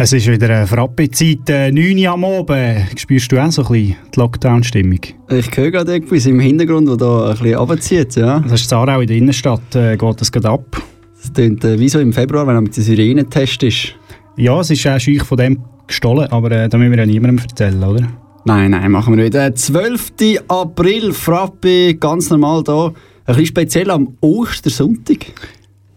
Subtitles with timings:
[0.00, 3.00] Es ist wieder eine Frappe-Zeit, äh, 9 Uhr am Abend.
[3.00, 5.00] Spürst du auch so ein bisschen die Lockdown-Stimmung?
[5.28, 8.38] Ich höre gerade etwas im Hintergrund, das da ein bisschen runterzieht, ja.
[8.38, 10.80] Das ist auch in der Innenstadt, äh, geht das gerade ab.
[11.20, 13.96] Das klingt äh, wie so im Februar, wenn er mit dem Sirenentest ist.
[14.36, 17.44] Ja, es ist auch schüch von dem gestohlen, aber äh, da müssen wir ja niemandem
[17.44, 18.06] erzählen, oder?
[18.44, 19.34] Nein, nein, machen wir nicht.
[19.34, 20.12] Der 12.
[20.46, 22.86] April, Frappe, ganz normal da.
[22.86, 22.94] Ein
[23.26, 25.26] bisschen speziell am Ostersonntag.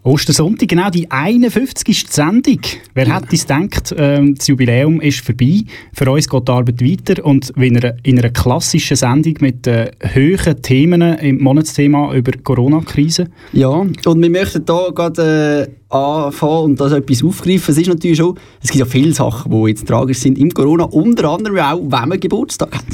[0.04, 2.08] Ostersonntag, genau die 51.
[2.10, 2.60] Sendung.
[2.96, 3.16] Wer ja.
[3.18, 5.62] hätte es gedacht, ähm, das Jubiläum ist vorbei.
[5.94, 9.92] Für uns geht die Arbeit weiter und in einer, in einer klassischen Sendung mit äh,
[10.16, 13.28] hohen Themen im Monatsthema über Corona-Krise.
[13.54, 17.72] Ja, und wir möchten hier gerade äh, anfangen und das etwas aufgreifen.
[17.72, 20.86] Es ist natürlich schon, es gibt ja viele Sachen, die jetzt tragisch sind im Corona,
[20.86, 22.86] unter anderem auch, wenn man Geburtstag hat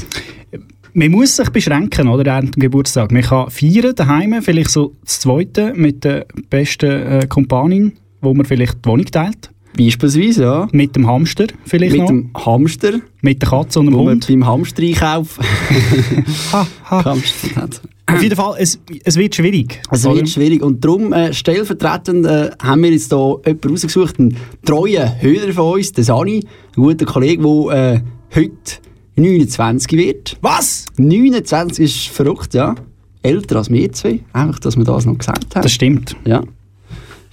[0.98, 3.12] man muss sich beschränken, oder, während dem Geburtstag.
[3.12, 8.46] Man kann feiern daheim, vielleicht so das Zweite mit der besten äh, Kompanin, wo man
[8.48, 9.52] vielleicht die Wohnung teilt.
[9.78, 10.68] Beispielsweise, ja.
[10.72, 12.08] Mit dem Hamster vielleicht Mit noch.
[12.08, 12.94] dem Hamster.
[13.22, 14.26] Mit der Katze und dem wo Hund.
[14.28, 15.38] beim Hamster-Einkauf
[16.52, 17.06] ha, ha.
[17.06, 17.82] Hamster hat.
[18.08, 19.80] Auf jeden Fall, es, es wird schwierig.
[19.92, 20.16] Es oder?
[20.16, 25.22] wird schwierig und darum äh, stellvertretend äh, haben wir jetzt hier jemanden rausgesucht, einen treuen
[25.22, 26.38] Hörer von uns, den Sani,
[26.76, 28.02] ein guter Kollege, der äh,
[28.34, 28.87] heute
[29.18, 30.38] 29 wird.
[30.42, 30.86] Was?
[30.98, 32.76] 29 ist verrückt, ja.
[33.24, 34.22] Älter als wir zwei.
[34.32, 35.64] Einfach, dass wir das noch gesagt haben.
[35.64, 36.16] Das stimmt.
[36.24, 36.44] Ja.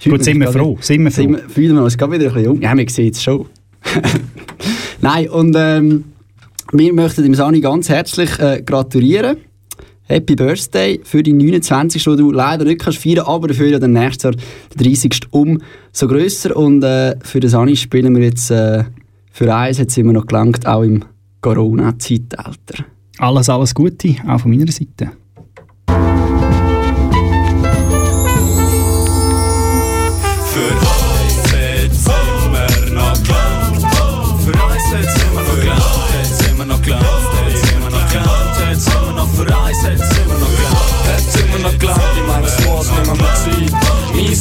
[0.03, 0.77] Gut, sind wir froh.
[0.81, 1.21] Sind wir froh.
[1.21, 2.61] Sind wir, fühlen wir uns gerade wieder ein bisschen jung.
[2.61, 3.45] Ja, wir sehen es schon.
[5.01, 6.05] Nein, und ähm,
[6.71, 9.37] wir möchten dem Sani ganz herzlich äh, gratulieren.
[10.07, 12.03] Happy Birthday für die 29.
[12.03, 15.27] die du leider nicht kannst feiern, aber dafür ja dann nächstes Jahr der 30.
[15.31, 16.55] umso grösser.
[16.55, 18.83] Und äh, für den Sani spielen wir jetzt äh,
[19.31, 21.05] für eins, hat es immer noch gelangt, auch im
[21.45, 22.85] Corona-Zeitalter.
[23.19, 25.11] Alles, alles Gute, auch von meiner Seite.
[30.51, 30.75] Für.
[31.43, 31.85] Für für.
[36.67, 36.81] Mein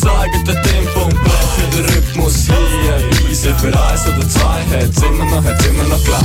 [0.08, 3.13] eigenes Tempo und brechen den Rhythmus hier.
[3.44, 4.64] Easy für eins oder zwei.
[4.70, 6.24] Hat's immer noch, hat's immer noch gelangt.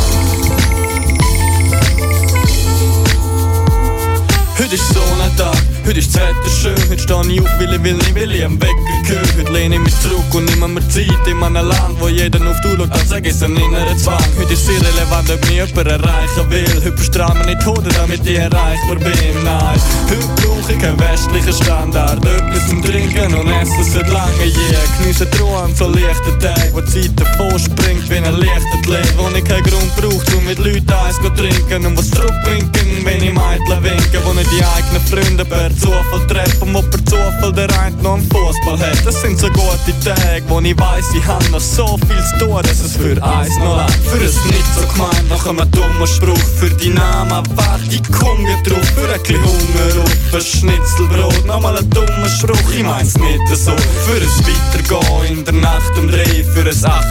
[4.58, 5.58] Heute ist so ein Tag,
[5.90, 6.90] heute ist das Wetter schön.
[6.90, 9.38] Heute stehe ich auf, weil ich will nicht, weil ich am Wecker gehöre.
[9.38, 12.62] Heute lehne ich mich zurück und nehme mir Zeit in einem Land, wo jeder auf
[12.62, 14.24] du schaut, als ich es ein innerer Zwang.
[14.38, 16.76] Heute ist es irrelevant, ob mich jemand erreichen will.
[16.76, 19.44] Heute verstrahle mich nicht Hoden, damit ich erreichbar bin.
[19.44, 22.24] Nein, heute brauche ich keinen westlichen Standard.
[22.24, 24.78] Etwas zum Trinken und Essen seit lange je.
[25.00, 28.80] Genieße die Ruhe an so leichten Tagen, wo die Zeit davor springt wie ein leichter
[28.86, 29.18] Leben.
[29.18, 33.24] Wo ich keinen Grund brauche, um mit Leuten Eis zu trinken und was zurückwinken, wenn
[33.24, 37.70] ich Mädchen winke, wo nicht die eigenen Freunde per Zufall treffen, wo per Zufall der
[37.80, 39.06] eine noch einen Fußball hat.
[39.06, 42.62] Das sind so gute Tage, wo ich weiss, ich habe noch so viel zu tun,
[42.62, 44.00] dass es für eins noch leid.
[44.06, 48.46] Für es nicht so gemeint, nach einem dummen Spruch, für die Namen warte ich komm
[48.64, 53.48] drauf, für ein bisschen Hunger auf ein Schnitzelbrot, nochmal ein dummer Spruch, ich mein's nicht
[53.56, 53.72] so.
[54.06, 57.04] Für es Weitergehen in der Nacht um drei, für es Ach,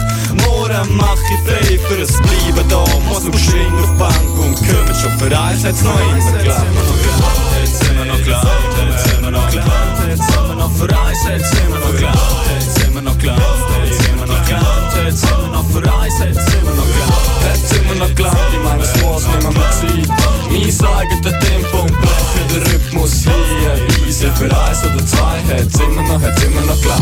[0.45, 4.55] morgen mach ich frei, für es Bleiben da, muss noch schwingen auf die Bank und
[4.55, 7.48] kümmern schon für eins, hat's noch immer geklappt.
[8.09, 8.43] Noch klar,
[8.89, 9.65] jetzt immer noch klar,
[10.09, 12.15] jetzt immer noch für eins, jetzt immer noch klar,
[12.59, 13.37] jetzt immer noch klar,
[13.85, 17.95] jetzt immer noch klar, jetzt immer noch für eins, jetzt immer noch klar, jetzt immer
[17.95, 20.09] noch klar, ich meine, es muss nicht mehr Zeit.
[20.49, 26.01] Mein eigenes Tempo und brechen den Rhythmus hier, easy für eins oder zwei, jetzt immer
[26.01, 26.99] noch, jetzt immer noch klar.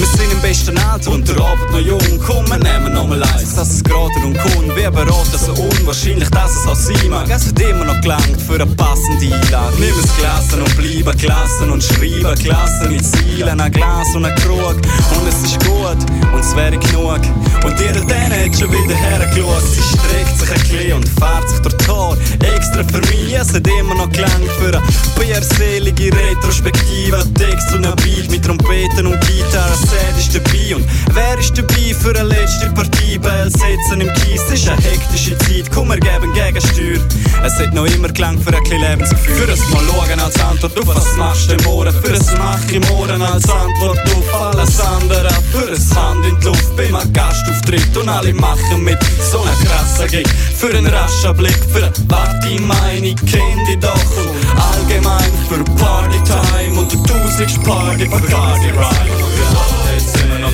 [0.00, 2.00] Wir sind im besten Alter und der Abend noch jung.
[2.26, 4.74] Komm, wir nehmen nochmal eins, dass es gerade und kommt.
[4.74, 7.28] Wir beraten so unwahrscheinlich, dass es auch sein mag.
[7.28, 9.76] Es hat immer noch gelangt für eine passende Einlage.
[9.78, 14.34] Nimm es Glasen und bleiben gelassen und schreiben Klassen mit Zielen, ein Glas und ein
[14.36, 14.76] Krug.
[14.76, 15.98] Und es ist gut
[16.32, 17.20] und es wäre genug.
[17.62, 19.62] Und jeder dann hat schon wieder hergeschaut.
[19.70, 22.16] Sie streckt sich ein bisschen und fährt sich durch Tor.
[22.56, 24.82] Extra für mich, es hat immer noch gelangt für eine
[25.18, 27.22] bärselige Retrospektive.
[27.34, 29.89] Text und ein Beat mit Trompeten und Gitarre.
[29.90, 33.18] Sad ist dabei und wer ist dabei für eine letzte Partie?
[33.18, 37.00] Bell setzen im Kies, es war eine hektische Zeit wir geben Gegensteuer.
[37.44, 39.34] Es hat noch immer gelangt für ein bisschen Lebensgefühl.
[39.34, 41.92] Für das Mal schauen als Antwort auf was machst du im Ohren.
[41.92, 45.28] Für das Mach im Ohren als Antwort auf alles andere.
[45.50, 48.98] Für das Hand in die Luft bei einem Gastauftritt und alle machen mit.
[49.32, 50.28] So ein krasser Gig.
[50.56, 54.72] Für einen raschen Blick, für eine Party, meine Kinder doch.
[54.72, 59.79] Allgemein für Partytime und der tausendste Party für Party Rhyme.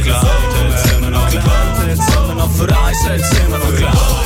[0.07, 0.25] Klar,
[0.71, 4.26] jetzt sind wir noch klar, jetzt sind wir noch eins, jetzt sind wir noch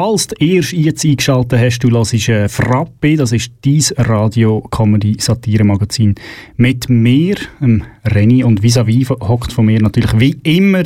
[0.00, 6.14] Falls du erst jetzt eingeschaltet hast, du hörst äh, Frappe, das ist dein Radio-Comedy-Satire-Magazin
[6.56, 10.84] mit mir, ähm, Renny, und vis-à-vis hockt von mir natürlich wie immer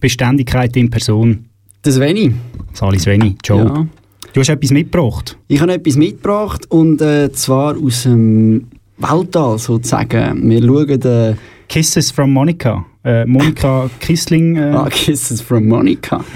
[0.00, 1.44] Beständigkeit in Person.
[1.82, 2.34] Das Veni.
[2.72, 3.66] Sali Sveni, Joe.
[3.66, 3.86] Ja.
[4.32, 5.36] Du hast etwas mitgebracht.
[5.48, 10.48] Ich habe etwas mitgebracht und äh, zwar aus dem Weltall sozusagen.
[10.48, 11.34] Wir schauen äh,
[11.68, 12.86] Kisses from Monica.
[13.04, 14.56] Äh, Monika Kissling.
[14.56, 16.24] Äh, ah, Kisses from Monica.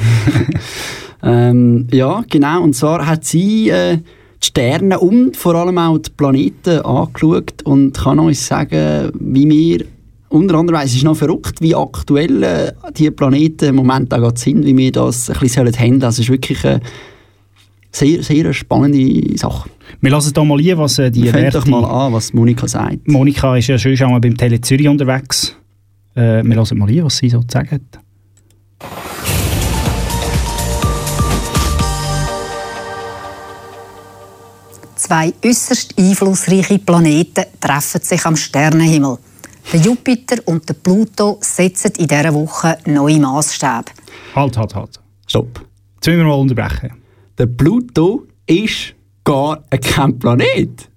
[1.23, 2.63] ähm, ja, genau.
[2.63, 3.99] Und zwar hat sie äh,
[4.43, 9.85] die Sterne und vor allem auch die Planeten angeschaut und kann uns sagen, wie wir
[10.31, 14.39] unter anderem, es ist noch verrückt, wie aktuell äh, die Planeten im Moment auch gerade
[14.39, 16.01] sind, wie wir das ein bisschen handeln sollen.
[16.01, 16.81] Das ist wirklich eine
[17.91, 19.69] sehr, sehr spannende Sache.
[20.01, 23.09] wir lassen doch mal ein, was äh, die werte doch mal an, was Monika sagt.
[23.09, 25.57] Monika ist ja schon schon mal beim Tele Zürich unterwegs.
[26.15, 27.59] Äh, wir lassen mal ein, was sie so zu
[35.11, 39.19] Zwei äußerst einflussreiche Planeten treffen sich am Sternenhimmel.
[39.73, 43.87] Der Jupiter und der Pluto setzen in dieser Woche neue Maßstäbe.
[44.37, 45.01] Halt, halt, halt.
[45.27, 45.67] Stopp.
[45.97, 46.93] Jetzt müssen wir mal unterbrechen.
[47.37, 50.89] Der Pluto ist gar kein Planet.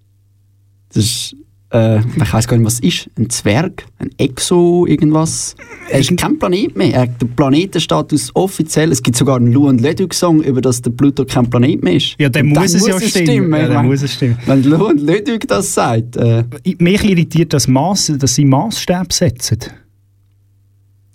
[0.90, 1.36] Das ist,
[1.74, 3.10] äh, ich weiß gar nicht, was es ist.
[3.18, 5.56] Ein Zwerg, ein Exo, irgendwas.
[5.90, 6.94] Er ist kein Planet mehr.
[6.94, 8.92] Er, der Planetenstatus offiziell.
[8.92, 12.16] Es gibt sogar einen Lou und Leduc-Song, über das der Pluto kein Planet mehr ist.
[12.20, 13.52] Ja, dann Und muss es ja stimmen.
[13.52, 14.38] Ja, Ich dann muss es stimmen.
[14.46, 16.44] Wenn Lou und Leduc das sagt, äh,
[16.78, 19.60] Mich irritiert das Maß, dass sie Maßstäbe setzen.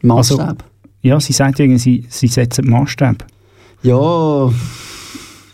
[0.03, 0.65] Maßstab.
[1.03, 3.19] Ja, sie sagt irgendwie, sie, sie setzen Maßstäbe.
[3.83, 4.53] Ja,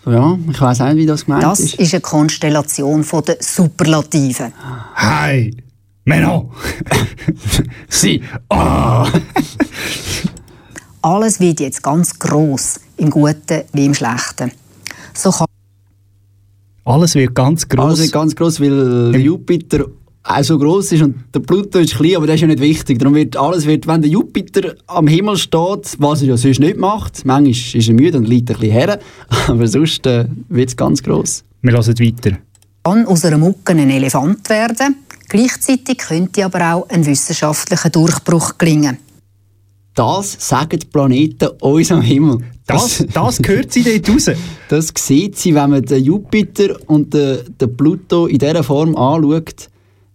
[0.06, 1.74] ja, ich weiß auch nicht, wie das gemeint Das ist.
[1.74, 4.52] ist eine Konstellation von der Superlativen.
[4.94, 5.56] Hey,
[6.04, 6.52] Menno!
[7.88, 8.22] Sie.
[8.48, 9.06] Ah.
[11.02, 14.52] Alles wird jetzt ganz gross, im Guten wie im Schlechten.
[15.12, 15.46] So kann
[16.84, 18.00] Alles wird ganz gross.
[18.00, 19.84] Also ganz gross, weil Jupiter
[20.24, 22.98] auch so gross ist und der Pluto ist klein, aber das ist ja nicht wichtig.
[22.98, 26.78] Darum wird alles, wird, wenn der Jupiter am Himmel steht, was er ja sonst nicht
[26.78, 28.98] macht, manchmal ist er müde und liegt ein bisschen her,
[29.48, 31.44] aber sonst äh, wird es ganz gross.
[31.60, 32.38] wir lassen weiter.
[32.82, 34.96] kann aus einer Mucke ein Elefant werden.
[35.28, 38.98] Gleichzeitig könnte aber auch ein wissenschaftlicher Durchbruch gelingen.
[39.94, 42.38] Das sagen die Planeten uns am Himmel.
[42.66, 44.36] Das, das gehört sie dort raus.
[44.68, 49.68] Das sieht sie, wenn man den Jupiter und den, den Pluto in dieser Form anschaut,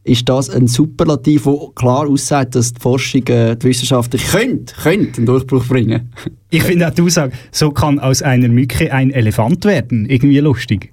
[0.10, 5.18] ist das ein Superlativ, der klar aussagt, dass die Forschung, äh, die Wissenschaftler könnte, könnte
[5.18, 6.12] einen Durchbruch bringen.
[6.52, 10.08] Ich finde auch die Aussage, so kann aus einer Mücke ein Elefant werden.
[10.08, 10.92] Irgendwie lustig.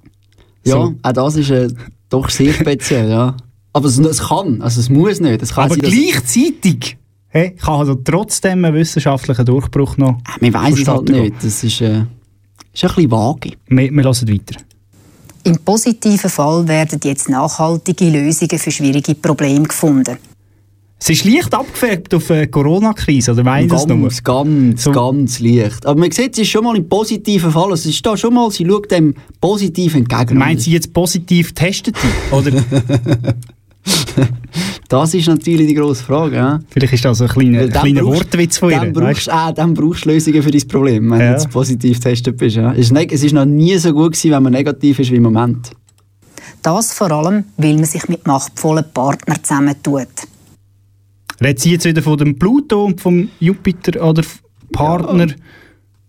[0.63, 0.93] Ja, So.
[1.01, 1.67] auch das ist äh,
[2.09, 3.35] doch sehr speziell, ja.
[3.73, 5.41] Aber es, es kann, also es muss nicht.
[5.41, 6.97] Es kann Aber sein, gleichzeitig
[7.29, 10.19] hey, kann also trotzdem ein wissenschaftlicher Durchbruch noch.
[10.39, 11.33] Äh, Man weiß es halt nicht.
[11.41, 12.01] Das ist, äh,
[12.73, 13.53] ist ein bisschen vage.
[13.67, 14.59] Wir, wir lassen weiter.
[15.47, 20.17] Im positiven Fall werden jetzt nachhaltige Lösungen für schwierige Probleme gefunden.
[20.99, 23.97] Es ist leicht abgefärbt auf die Corona-Krise, oder meinen das nur?
[24.09, 25.85] Ganz, ganz, So- ganz leicht.
[25.85, 27.71] Aber man sieht, es ist schon mal im positiven Fall.
[27.71, 30.37] Es ist da schon mal, sie schaut dem positiv entgegen.
[30.37, 31.97] Meint sie jetzt positiv Testete?
[32.31, 32.51] Oder
[34.89, 36.35] Das ist natürlich die grosse Frage.
[36.37, 36.59] Ja?
[36.69, 38.79] vielleicht ist das ein kleiner, kleiner brauchst- Wortwitz von ihr.
[38.79, 41.25] Dann brauchst, äh, dann brauchst du Lösungen für dein Problem, wenn Ja.
[41.27, 42.55] du jetzt positiv getestet bist.
[42.55, 42.71] Ja?
[42.73, 45.71] Es, es ist noch nie so gut gewesen, wenn man negativ ist wie im Moment.
[46.61, 50.07] Das vor allem, weil man sich mit machtvollen Partnern zusammentut.
[51.43, 54.23] Redet sie jetzt wieder von dem Pluto und vom Jupiter oder
[54.71, 55.27] Partner?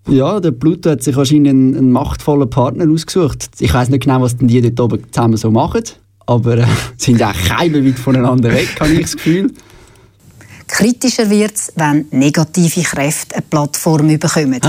[0.08, 3.49] Ja, der Pluto hat sich wahrscheinlich einen, einen machtvollen Partner ausgesucht.
[3.58, 5.82] Ich weiß nicht genau, was denn die dort oben zusammen so machen,
[6.28, 6.66] aber äh,
[6.97, 9.50] sind auch keine weit voneinander weg, habe ich das Gefühl.
[10.66, 14.61] Kritischer wird es, wenn negative Kräfte eine Plattform bekommen.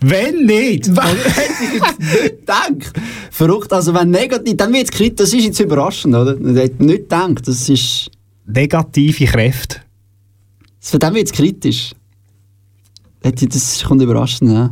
[0.00, 0.88] Wenn nicht!
[0.88, 2.92] Hätte ich jetzt nicht gedacht?
[3.30, 5.16] Verrückt, also wenn negativ, dann wird es kritisch.
[5.16, 6.38] Das ist jetzt überraschend, oder?
[6.38, 8.10] Ich hätte nicht gedacht, das ist...
[8.44, 9.78] Negative Kräfte.
[10.80, 11.92] Für dann wird es kritisch.
[13.22, 14.70] Das kommt überraschend, ja.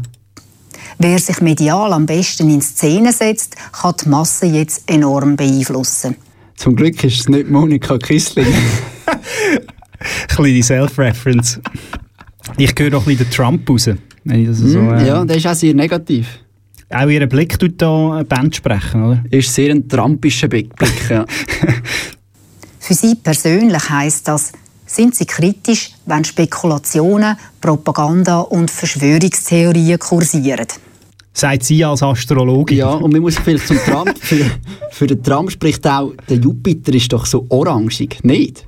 [0.98, 6.16] Wer sich medial am besten in Szene setzt, kann die Masse jetzt enorm beeinflussen.
[6.56, 8.46] Zum Glück ist es nicht Monika Kissling.
[10.28, 11.60] Kleine Self-Reference.
[12.56, 13.90] Ich höre doch ein bisschen den Trump raus.
[14.24, 16.26] Das so, äh, ja, der ist auch sehr negativ.
[16.88, 19.24] Auch ihr Blick tut da eine Band sprechen, oder?
[19.30, 20.72] Ist sehr ein trumpischer Blick,
[21.08, 21.24] ja.
[22.78, 24.52] Für Sie persönlich heißt das,
[24.86, 30.66] sind Sie kritisch, wenn Spekulationen, Propaganda und Verschwörungstheorien kursieren?
[31.38, 32.78] Sagt sie als Astrologin.
[32.78, 34.42] ja, und man muss vielleicht zum Trump, für,
[34.90, 38.66] für den Trump spricht auch, der Jupiter ist doch so orangig, nicht?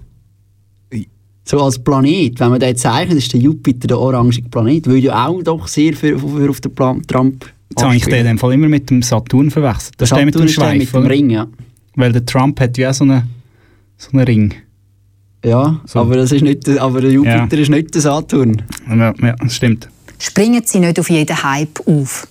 [1.45, 4.85] So als Planet, wenn man den zeichnet, ist der Jupiter der orangige Planet.
[4.87, 8.15] Würde ja auch doch sehr für, für auf den Plan Trump Jetzt habe ich den
[8.21, 9.95] in dem Fall immer mit dem Saturn verwechselt.
[9.97, 11.07] Das ist der mit dem Saturn der Schweif, mit dem?
[11.07, 11.47] Ring, ja.
[11.97, 13.23] Weil der Trump hat ja auch so einen,
[13.97, 14.55] so einen Ring.
[15.43, 16.01] Ja, So.
[16.01, 18.61] aber, das ist nicht, der- aber der Jupiter ist nicht der Saturn.
[18.91, 19.89] Ja, ja, das stimmt.
[20.19, 22.27] Springen Sie nicht auf jeden Hype auf.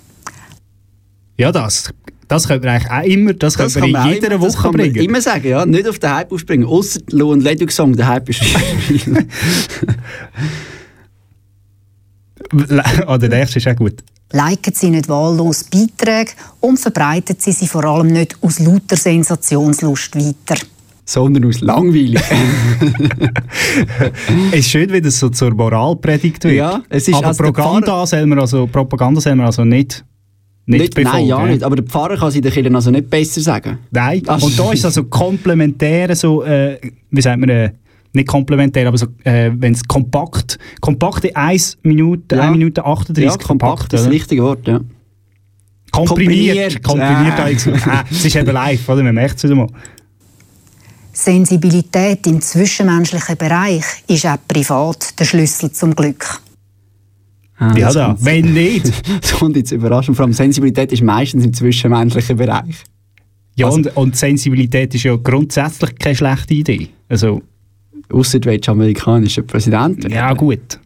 [1.37, 1.93] Ja, das,
[2.27, 4.63] das können wir eigentlich auch immer, das, können wir in auch jeder immer, das Woche
[4.63, 5.05] kann man bringen.
[5.05, 5.65] immer sagen, ja.
[5.65, 6.65] Nicht auf den Hype aufspringen.
[6.67, 8.41] Ausser Low und Ledug Song, der Hype ist
[13.07, 13.95] Oder der erste ist auch gut.
[14.31, 20.15] Liken Sie nicht wahllos Beiträge und verbreiten Sie sie vor allem nicht aus lauter Sensationslust
[20.15, 20.59] weiter.
[21.05, 22.21] sondern aus langweilig.
[24.51, 26.55] Es ist schön, wie das so zur Moral predigt wird.
[26.55, 30.03] Ja, es ist Aber also Propaganda, soll man also, Propaganda soll man also nicht,
[30.67, 31.17] nicht, nicht, befolgen.
[31.17, 31.63] nein, ja nicht.
[31.63, 33.79] Aber der Pfarrer kann sie den Kindern also nicht besser sagen.
[33.89, 34.21] Nein.
[34.27, 34.41] Ach.
[34.41, 36.77] Und da ist also komplementär, so, äh,
[37.09, 37.71] wie sagt man, äh,
[38.13, 42.43] nicht komplementär, aber so, äh, wenn es kompakt, kompakte 1 Minute, Ja.
[42.43, 44.81] 1 Minute 38 Ja, kompakt ist das richtige Wort, ja.
[45.91, 46.83] Komprimiert.
[46.83, 46.83] Komprimiert.
[46.83, 47.87] Komprimiert.
[47.87, 47.91] Ah.
[47.99, 49.03] Ah, es ist eben live, oder?
[49.03, 49.67] Man merkt es wieder mal.
[51.13, 56.41] Sensibilität im zwischenmenschlichen Bereich ist auch privat der Schlüssel zum Glück.
[57.59, 58.15] Ah, Ja, das da.
[58.19, 58.91] Wenn nicht.
[59.21, 60.15] Das kommt jetzt überraschend.
[60.15, 62.75] Vor allem Sensibilität ist meistens im zwischenmenschlichen Bereich.
[63.55, 66.89] Ja, Also- und, und Sensibilität ist ja grundsätzlich keine schlechte Idee.
[67.09, 67.41] Also,
[68.11, 70.13] Ausser du willst amerikanischer Präsident werden.
[70.13, 70.79] ja, gut.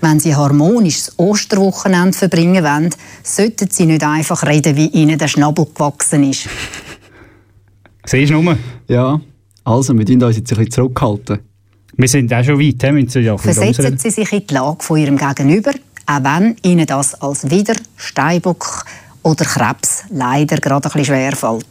[0.00, 2.90] Wenn Sie harmonisch das Osterwochenende verbringen wollen,
[3.22, 6.48] sollten Sie nicht einfach reden, wie Ihnen der Schnabel gewachsen ist.
[8.06, 8.56] Siehst du nur?
[8.88, 9.20] Ja,
[9.64, 11.40] also, wir tun uns jetzt ein bisschen zurückhalten.
[12.00, 13.98] Wir sind auch schon weit, müssen ja Versetzen.
[13.98, 15.72] Sie sich in die Lage von Ihrem Gegenüber,
[16.06, 18.84] auch wenn Ihnen das als Wider, Steinbock
[19.22, 21.66] oder Krebs leider gerade ein bisschen schwer fällt.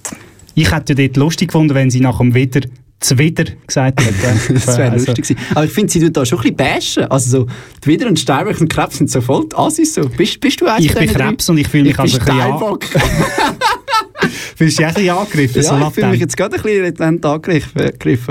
[0.54, 2.62] Ich hätte ja dort lustig gefunden, wenn sie nach dem Wieder
[3.00, 4.54] zuwider gesagt hätte.
[4.54, 5.40] Das wäre Also, lustig gewesen.
[5.56, 7.04] Aber ich finde, sie tut da schon ein bisschen bashen.
[7.06, 7.48] Also so,
[7.84, 9.86] die Wider- und Steinbock und Krebs sind so voll die.
[9.86, 10.08] So.
[10.10, 11.28] Bist, bist du eins Ich bin diesen drei?
[11.30, 14.30] Krebs und ich fühle mich ich also bin ein bisschen an-.
[14.58, 15.64] Fühlst du dich auch ein bisschen angegriffen?
[15.64, 17.82] so ja, ich fühle mich jetzt gerade ein bisschen latent angegriffen,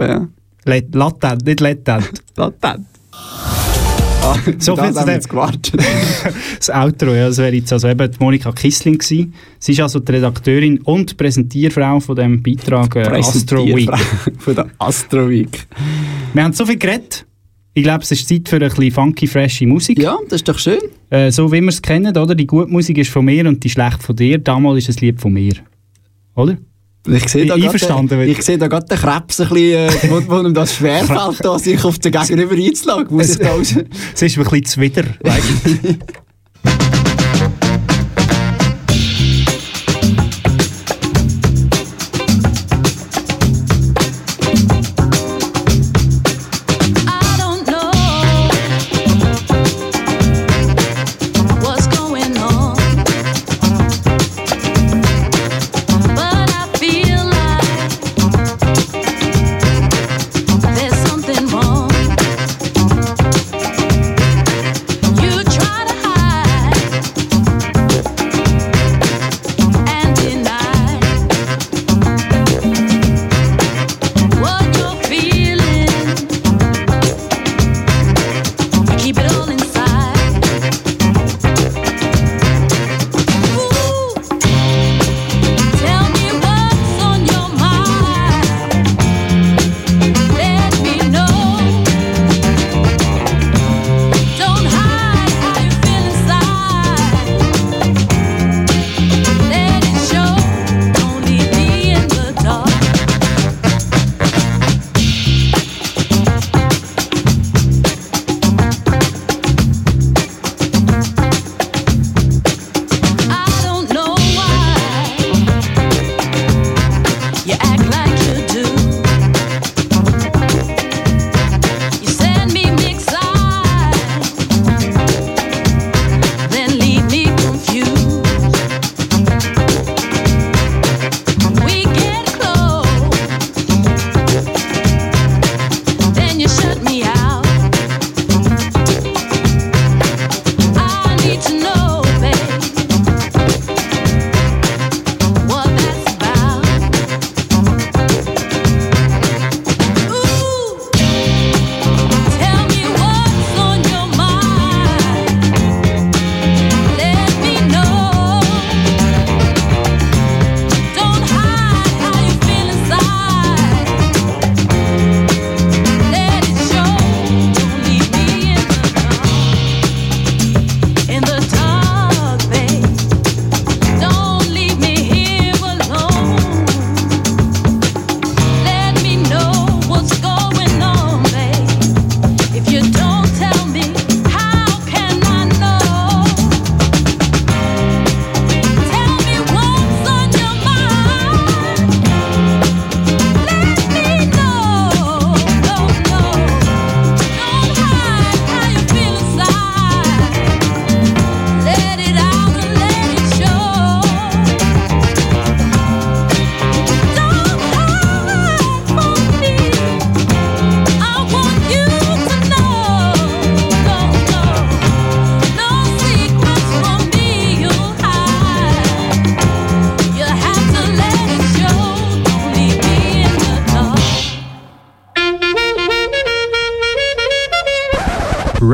[0.09, 0.29] Ja.
[0.69, 2.11] Lat- Latent, nicht latent.
[2.37, 2.87] Latent.
[4.21, 5.15] Ah, So das viel zu dem.
[5.15, 5.75] jetzt gewartet.
[6.59, 9.33] Das Outro, ja, das wäre jetzt also eben die Monika Kissling gewesen.
[9.59, 13.89] Sie ist also die Redakteurin und Präsentierfrau von dem Beitrag äh, Astro Week.
[14.39, 15.67] Von der Astro Week.
[16.35, 17.25] Wir haben so viel geredet.
[17.75, 19.99] Ich glaube, es ist Zeit für ein bisschen funky, freshe Musik.
[20.01, 20.81] Ja, das ist doch schön.
[21.11, 22.35] Äh, so wie wir es kennen, oder?
[22.35, 24.39] Die gute Musik ist von mir und die schlechte von dir.
[24.39, 25.55] Damals ist es Lied von mir.
[26.35, 26.59] Oder?
[27.11, 30.41] Ich sehe da gerade ich sehe da gerade den Krebs ein bisschen, äh, wo, wo
[30.41, 33.21] ihm das schwerfällt, da sich auf den Gegenüber einzulagen.
[33.21, 33.39] Raus.
[34.15, 35.05] Es ist ein bisschen zuwider.
[35.23, 35.99] weißt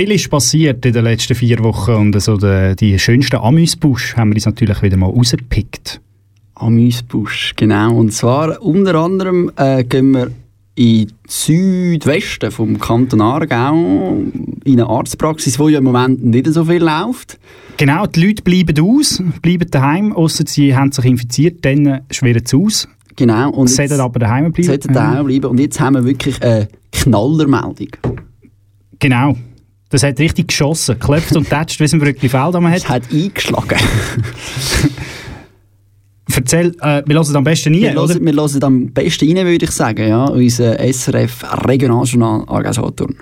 [0.00, 4.36] Viel ist passiert in den letzten vier Wochen und also die, schönsten Amüsbusch haben wir
[4.36, 6.00] uns natürlich wieder mal rausgepickt.
[6.54, 7.96] Amüsbusch, genau.
[7.96, 10.30] Und zwar unter anderem äh, gehen wir
[10.74, 14.22] in Südwesten vom Kanton Aargau
[14.64, 17.38] in eine Arztpraxis, wo ja im Moment nicht so viel läuft.
[17.76, 22.56] Genau, die Leute bleiben aus, bleiben daheim, außer sie haben sich infiziert, dann schweren sie
[22.56, 22.88] aus.
[23.16, 23.50] Genau.
[23.50, 24.66] Und Sollten aber daheim bleiben.
[24.66, 25.44] sollten daheim bleiben.
[25.44, 27.90] Und jetzt haben wir wirklich eine Knallermeldung.
[28.98, 29.36] Genau.
[29.90, 33.02] Das hat richtig geschossen, geklopft und tätscht, wie es im Brücklifeld man Es hat.
[33.06, 33.78] hat eingeschlagen.
[36.34, 38.14] Erzähl, äh, wir hören es am besten nie, Wir oder?
[38.14, 40.08] hören, wir hören am besten rein, würde ich sagen.
[40.08, 40.26] Ja?
[40.26, 43.16] Unser SRF Regionaljournal Aargau Solothurn.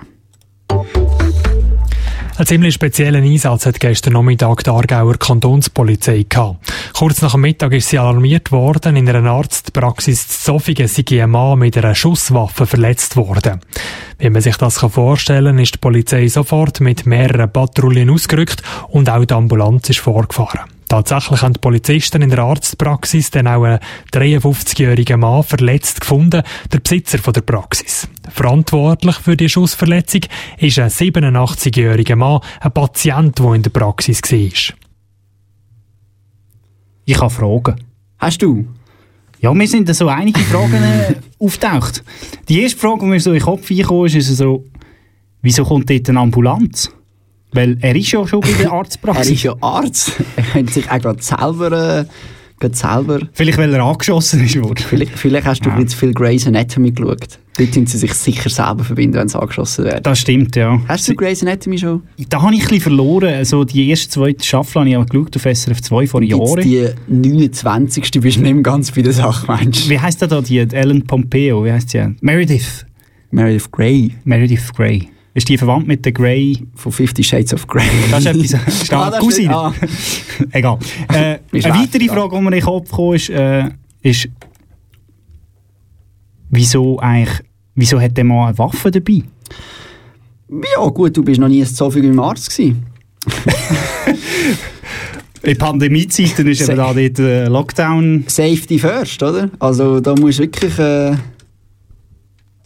[2.39, 6.71] Einen ziemlich speziellen Einsatz hat gestern Nachmittag die Aargauer Kantonspolizei gehabt.
[6.93, 11.59] Kurz nach dem Mittag ist sie alarmiert worden, in einer Arztpraxis zu Zofingen sei ein
[11.59, 13.59] mit einer Schusswaffe verletzt worden.
[14.19, 19.09] Wie man sich das vorstellen kann, ist die Polizei sofort mit mehreren Patrouillen ausgerückt und
[19.09, 20.78] auch die Ambulanz ist vorgefahren.
[20.89, 23.79] Tatsächlich haben die Polizisten in der Arztpraxis dann auch einen
[24.11, 26.41] 53-jährigen Mann verletzt gefunden,
[26.73, 28.07] der Besitzer von der Praxis.
[28.27, 30.21] Verantwortlich für die Schussverletzung
[30.57, 34.75] ist ein 87-jähriger Mann, ein Patient, der in der Praxis war.
[37.05, 37.83] Ich habe Fragen.
[38.17, 38.65] Hast du?
[39.41, 42.03] Ja, mir sind da so einige Fragen äh, auftaucht.
[42.49, 44.65] Die erste Frage, die mir so in den Kopf gekommen ist, ist so,
[45.43, 46.91] wieso kommt dort eine Ambulanz?
[47.51, 49.31] Weil er ist ja schon bei der Er Arztpraxis.
[49.31, 50.13] ist ja Arzt.
[50.35, 52.05] Er könnte sich auch gerade selber, äh,
[52.73, 54.83] selber Vielleicht, weil er angeschossen ist worden.
[54.87, 55.87] Vielleicht, vielleicht hast du Ja.
[55.87, 57.39] zu viel Grey's Anatomy geschaut.
[57.57, 60.03] Dort sind sie sich sicher selber verbinden, wenn sie angeschossen werden.
[60.03, 60.79] Das stimmt, ja.
[60.87, 62.03] Hast du Grey's Anatomy schon?
[62.29, 63.33] Da habe ich ein bisschen verloren.
[63.33, 66.61] Also die ersten zwei Staffeln habe ich auch geschaut auf SRF 2 vor Jahren.
[66.61, 68.11] die 29.
[68.21, 69.89] bist du nicht ganz bei der Sache, meinst du?
[69.89, 71.63] Wie heißt der da, die Ellen Pompeo?
[71.65, 72.15] Wie heißt die?
[72.21, 72.85] Meredith.
[73.31, 75.07] Meredith Grey Meredith Grey.
[75.39, 76.57] Ist die verwandt mit der Grey?
[76.75, 77.85] von Fifty Shades of Grey.
[78.11, 78.67] Das ist etwas.
[78.83, 79.55] Ist Ah, da Cousine?
[79.55, 79.73] Ah,
[80.51, 80.77] Egal.
[81.13, 82.13] Äh, eine weitere ja.
[82.13, 83.69] Frage, die mir in den Kopf gekommen ist, äh,
[84.01, 84.27] ist,
[86.49, 87.39] wieso eigentlich,
[87.75, 89.23] wieso hat der Mann eine Waffe dabei?
[90.51, 92.83] ja gut, du bist noch nie so viel beim Arzt gewesen.
[95.43, 98.25] In Pandemiezeiten ist Se- eben da dort äh, Lockdown.
[98.27, 99.49] Safety first, oder?
[99.59, 100.77] Also da musst du wirklich...
[100.77, 101.15] Äh,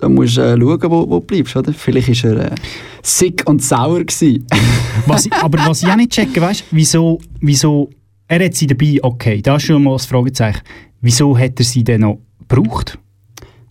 [0.04, 1.74] da musst du äh, schauen, wo, wo du bleibst, oder?
[1.74, 2.56] Vielleicht ist er äh,
[3.02, 4.02] sick und sauer.
[5.08, 7.90] Was, ich- aber was ich auch nicht checke, weißt du, wieso, wieso,
[8.28, 10.62] er hat sie dabei, okay, da ist schon mal das Fragezeichen.
[11.02, 12.98] Wieso hat er sie denn noch gebraucht?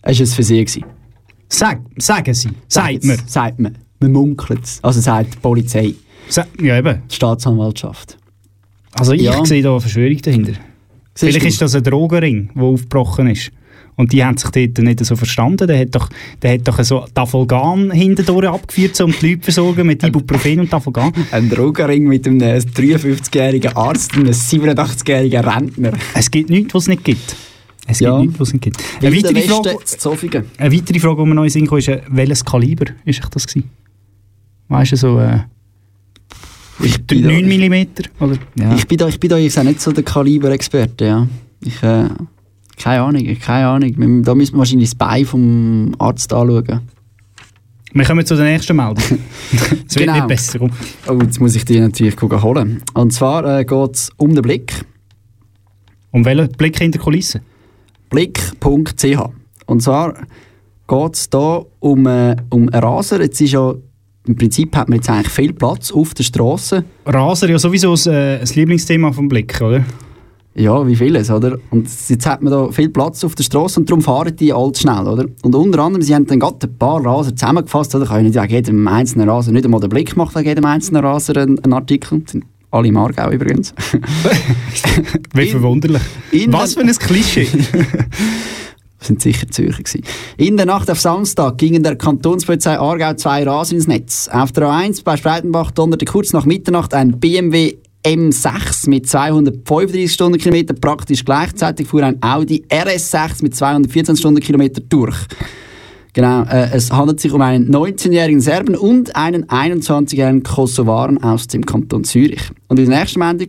[0.01, 0.65] Es war ein Versehen.
[0.65, 0.85] gewesen.
[1.49, 3.17] Sag, sagen sie, sagt mir.
[3.25, 3.77] Sagt man.
[3.99, 4.79] Man munkelt es.
[4.83, 5.93] Also sagt die Polizei,
[6.29, 8.17] Sa ja eben, die Staatsanwaltschaft.
[8.93, 9.43] also ich Ja.
[9.45, 10.53] sehe da eine Verschwörung dahinter.
[10.53, 10.59] Siehst
[11.15, 11.47] Vielleicht du?
[11.47, 13.51] ist das ein Drogenring, der aufgebrochen ist.
[13.95, 15.67] Und die haben sich dort nicht so verstanden.
[15.67, 16.09] Der hat doch,
[16.41, 20.69] der hat doch so Tafelgan hintendurch abgeführt, um die Leute zu versorgen mit Ibuprofen und
[20.71, 21.11] Tafelgan.
[21.31, 25.93] Ein Drogenring mit einem 53-jährigen Arzt und einem 87-jährigen Rentner.
[26.15, 27.35] Es gibt nichts, was es nicht gibt.
[27.85, 28.11] Es Ja.
[28.17, 28.77] gibt nichts, was es nicht gibt.
[29.01, 32.01] Eine weitere, Frage, eine weitere Frage, die mir noch in den Sinn kam, ist, äh,
[32.09, 33.69] welches Kaliber ist das gewesen?
[34.69, 35.39] Weißt du, so äh,
[36.81, 38.23] Ich bin, 9 da, mm?
[38.23, 38.37] Oder?
[38.55, 38.75] Ja.
[38.75, 41.27] ich bin da, ich bin da jetzt auch nicht so der Kaliber-Experte, ja.
[41.63, 42.05] Ich, äh,
[42.77, 44.23] keine Ahnung, keine Ahnung.
[44.23, 46.81] Da müssen wir wahrscheinlich das Bein vom Arzt anschauen.
[47.95, 49.03] Wir kommen zu der nächsten Meldung.
[49.51, 50.13] Es wird Genau.
[50.13, 50.59] nicht besser.
[51.07, 52.81] Oh, jetzt muss ich die natürlich gucken, holen.
[52.95, 54.83] Und zwar äh, geht es um den Blick.
[56.11, 57.41] Um welchen Blick hinter Kulissen?
[58.09, 59.05] Blick.ch.
[59.67, 60.13] Und zwar
[60.87, 63.21] geht es hier um, äh, um einen Raser.
[63.21, 63.73] Jetzt ist ja,
[64.25, 66.83] im Prinzip hat man jetzt eigentlich viel Platz auf der Straße.
[67.05, 69.85] Raser ja sowieso das, äh, das Lieblingsthema vom Blick, oder?
[70.55, 71.57] Ja, wie vieles, oder?
[71.71, 74.77] Und jetzt hat man da viel Platz auf der Straße und darum fahren die alt
[74.77, 75.25] schnell, oder?
[75.41, 78.05] Und unter anderem, sie haben dann gerade ein paar Raser zusammengefasst, oder?
[78.05, 81.03] Kann ja nicht wegen jedem einzelnen Raser, nicht einmal der Blick macht wegen jedem einzelnen
[81.03, 82.19] Raser einen, einen Artikel.
[82.19, 83.73] Das sind alle im Aargau übrigens.
[85.33, 86.01] Wie verwunderlich.
[86.31, 87.47] in Was für ein Klischee.
[89.03, 90.01] Das sind sicher Zürcher gewesen.
[90.37, 94.29] In der Nacht auf Samstag gingen der Kantonspolizei Aargau zwei Rasen ins Netz.
[94.31, 100.73] Auf der A1 bei Spreitenbach donnerte kurz nach Mitternacht ein BMW M6 mit 235 Stundenkilometer
[100.73, 105.17] praktisch gleichzeitig fuhr ein Audi RS6 mit 214 Stundenkilometer durch.
[106.13, 111.65] Genau, äh, es handelt sich um einen 19-jährigen Serben und einen 21-jährigen Kosovaren aus dem
[111.65, 112.41] Kanton Zürich.
[112.67, 113.47] Und in der nächsten Meldung,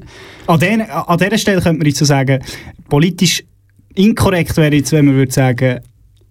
[0.46, 2.42] An, an dieser Stelle könnte man jetzt so sagen,
[2.88, 3.42] politisch
[3.94, 5.80] inkorrekt wäre jetzt, wenn man würde sagen,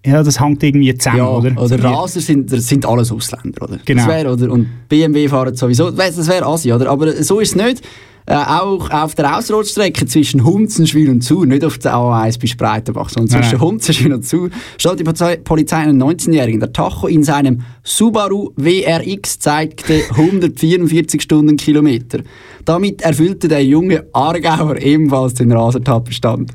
[0.06, 1.62] ja, das hängt irgendwie zusammen, ja, oder?
[1.62, 3.80] oder Raser sind, sind alles Ausländer, oder?
[3.84, 4.06] Genau.
[4.06, 4.52] Das wär, oder?
[4.52, 6.90] Und BMW fahren sowieso, das wäre Asi, oder?
[6.90, 7.82] Aber so ist es nicht.
[8.28, 13.10] Äh, auch auf der Ausrollstrecke zwischen Hunzenschwil und Zur, nicht auf der A1 bis Breitenbach,
[13.10, 13.62] sondern zwischen.
[13.62, 16.60] Hunzenschwil und Zur, steht die Polizei, Polizei einen 19-Jährigen.
[16.60, 22.22] Der Tacho in seinem Subaru WRX zeigte 144 Stundenkilometer.
[22.66, 26.52] Damit erfüllte der junge Aargauer ebenfalls den Rasertatbestand.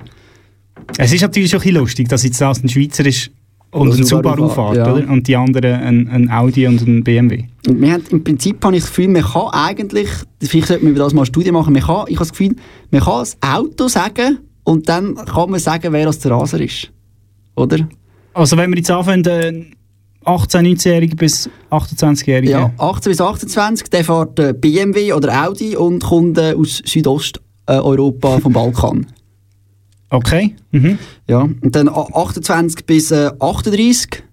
[0.98, 3.30] Es ist natürlich schon ein bisschen lustig, dass jetzt das ein Schweizer ist
[3.72, 4.92] und ein Subaru fährt, ja.
[4.92, 5.08] oder?
[5.08, 7.44] Und die anderen ein, ein Audi und ein BMW.
[7.68, 10.08] Und wir haben, im Prinzip habe ich das Gefühl, man kann eigentlich,
[10.42, 12.56] vielleicht sollte man über das mal eine Studie machen, man kann, ich habe das Gefühl,
[12.90, 16.90] man kann das Auto sagen und dann kann man sagen, wer das der Raser ist.
[17.54, 17.88] Oder?
[18.34, 19.64] Also wenn wir jetzt anfangen, äh,
[20.24, 22.52] 18-, 19-Jährige bis 28-Jährige.
[22.52, 28.38] Ja, 18 bis 28, der fährt äh, BMW oder Audi und kommt äh, aus Südosteuropa
[28.40, 29.06] vom Balkan.
[30.10, 30.56] Okay.
[30.72, 30.98] Mhm.
[31.28, 34.24] Ja, und dann a- 28 bis äh, 38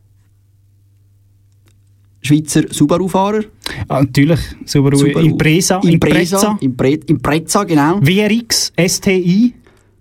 [2.22, 3.44] Schweizer Subaru-Fahrer.
[3.88, 5.80] Ah, natürlich, Subaru, Impresa.
[5.84, 6.58] Impresa.
[6.62, 8.00] Impre Impreza, genau.
[8.02, 9.54] WRX, STI.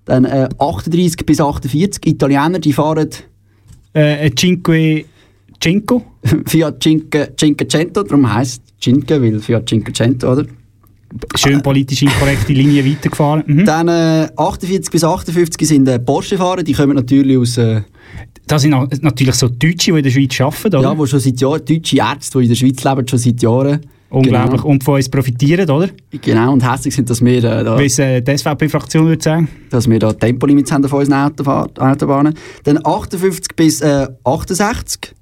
[0.06, 3.08] Dann äh, 38 bis 48 Italiener, die fahren
[3.92, 5.04] Äh, Cinque
[5.62, 6.02] Cinco.
[6.46, 10.46] Fiat Cinque, Cinquecento, darum heisst es Cinque, weil Fiat Cinquecento, oder?
[11.36, 13.42] Schön politisch inkorrekte Linie weitergefahren.
[13.46, 13.64] Mhm.
[13.64, 17.56] Dann äh, 48 bis 58 sind äh, Porsche-Fahrer, die kommen natürlich aus...
[17.58, 17.82] Äh,
[18.46, 20.82] Das sind na- natürlich so Deutsche, die in der Schweiz arbeiten, oder?
[20.82, 23.80] ja, wo schon seit Jahren, deutsche Ärzte, die in der Schweiz leben, schon seit Jahren.
[24.08, 24.62] Unglaublich.
[24.62, 25.88] Und von uns profitieren, oder?
[26.10, 29.20] Genau, genau und hässlich sind, dass wir, äh, da, Wie es äh, die SVP-Fraktion würde
[29.22, 29.48] sagen.
[29.70, 31.32] dass wir da Tempolimits haben auf unseren
[31.76, 32.34] Autobahnen.
[32.62, 35.12] Dann 58 bis äh, 68.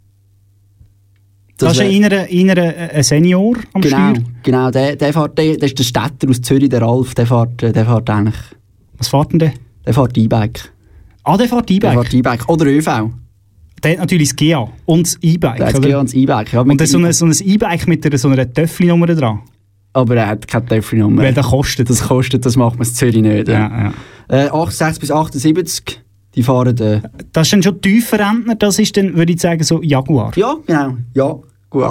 [1.59, 4.25] Das, wär- ist einer, einer äh, ein Senior am Genau, Steuer.
[4.43, 7.62] genau der, der, fährt, der, der ist der Städter aus Zürich, der Ralf, der fährt,
[7.62, 8.35] äh, der fährt eigentlich,
[8.99, 9.53] Was fährt denn der?
[9.87, 10.73] der fährt E-Bike.
[11.23, 11.93] Ah, der fährt Der E-Bike.
[11.95, 12.49] fährt E-Bike.
[12.49, 13.11] Oder ÖV.
[13.83, 15.57] Der hat natürlich das GA und das E-Bike.
[15.59, 16.03] Der hat oder?
[16.03, 16.53] das E-Bike.
[16.53, 19.40] Ja, Und das so ein, so ein E-Bike mit einer, so einer Töffli-Nummer dran.
[19.93, 21.23] Aber er hat keine Telefonnummer.
[21.23, 21.88] Weil der kostet.
[21.88, 23.47] Das kostet, das macht man in Zürich nicht.
[23.49, 23.93] Ja, Ja.
[24.31, 24.47] ja.
[24.47, 26.03] Äh, 68 bis 78,
[26.35, 26.77] die fahren...
[26.79, 27.01] Äh,
[27.33, 30.33] Das ist dann schon tiefer Rentner, das ist dann, würde ich sagen, so Jaguar.
[30.37, 30.97] ja, genau.
[31.14, 31.37] Ja,
[31.70, 31.83] gut.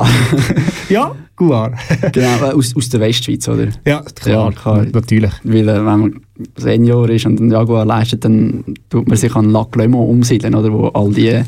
[0.90, 1.72] Ja, Jaguar.
[2.12, 3.68] genau, aus, aus der Westschweiz, oder?
[3.86, 4.86] ja, klar, Ja, klar.
[4.94, 5.32] natürlich.
[5.44, 6.22] Weil äh, wenn man
[6.58, 10.56] Senior ist und einen Jaguar leistet, dann tut man sich an Lac Le Mans umsiedeln,
[10.56, 10.72] oder?
[10.72, 11.42] Wo all die,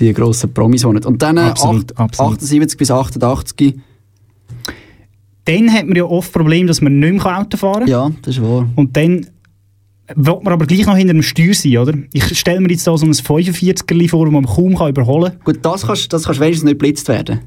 [0.00, 1.04] die grossen Promis wohnen.
[1.04, 2.32] Und dann äh, Absolut, acht- absolut.
[2.34, 3.74] 78 bis 88,
[5.46, 7.88] Dann hat man ja oft Probleme, dass man nicht mehr Auto fahren kann.
[7.88, 8.66] ja, das ist wahr.
[8.76, 9.26] Und dann
[10.14, 11.94] will man aber gleich noch hinter dem Steuer sein, oder?
[12.12, 15.40] Ich stelle mir jetzt da so ein 45er vor, das man kaum kann überholen kann.
[15.44, 17.40] Gut, das kannst das kannst wenigstens nicht blitzt werden.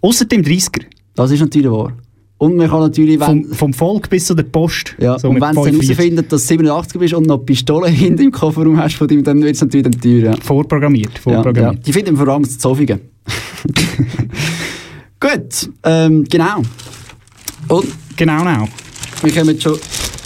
[0.00, 0.82] Außer dem 30er.
[1.14, 1.92] Das ist natürlich wahr.
[2.38, 3.44] Und man kann natürlich, wenn...
[3.44, 4.96] Vom, vom Volk bis zu der Post.
[4.98, 5.88] Ja, So und wenn sie dann 45.
[5.90, 9.40] herausfinden, dass du 87 bist und noch Pistole hinter im Kofferraum hast, von dem, dann
[9.42, 10.32] wird es natürlich dann teuer.
[10.32, 10.36] Ja.
[10.42, 11.42] Vorprogrammiert, Ja, ja.
[11.42, 11.86] vorprogrammiert.
[11.86, 13.00] Die finden vor allem das Zoffigen.
[15.20, 16.62] Gut, ähm, genau.
[17.68, 18.68] Und Genau, genau.
[19.22, 19.78] wir kommen jetzt schon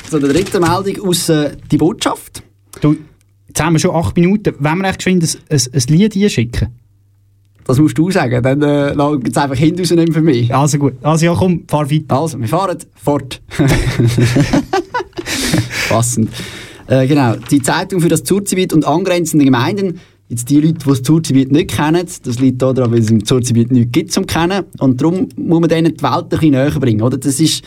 [0.08, 2.42] zu der dritten Meldung aus äh, die Botschaft.
[2.80, 2.96] Du,
[3.48, 4.54] jetzt haben wir schon acht Minuten.
[4.58, 6.68] Wollen wir echt geschwind ein, ein, ein Lied einschicken?
[7.66, 10.54] Das musst du sagen, dann äh, geht es einfach hinten rausnehmen für mich.
[10.54, 10.94] Also gut.
[11.02, 12.20] Also ja, komm, fahr weiter.
[12.20, 13.42] Also, wir fahren fort.
[15.88, 16.30] Passend.
[16.86, 19.98] Äh, genau, die Zeitung für das Zurzibiet und angrenzende Gemeinden.
[20.28, 23.72] Jetzt die Leute, die das Zurzibiet nicht kennen, das liegt daran, weil es im Zurzibiet
[23.72, 24.64] nichts gibt zum Kennen.
[24.78, 27.02] Und darum muss man denen die Welt ein bisschen näher bringen.
[27.02, 27.16] Oder?
[27.16, 27.64] Das ist,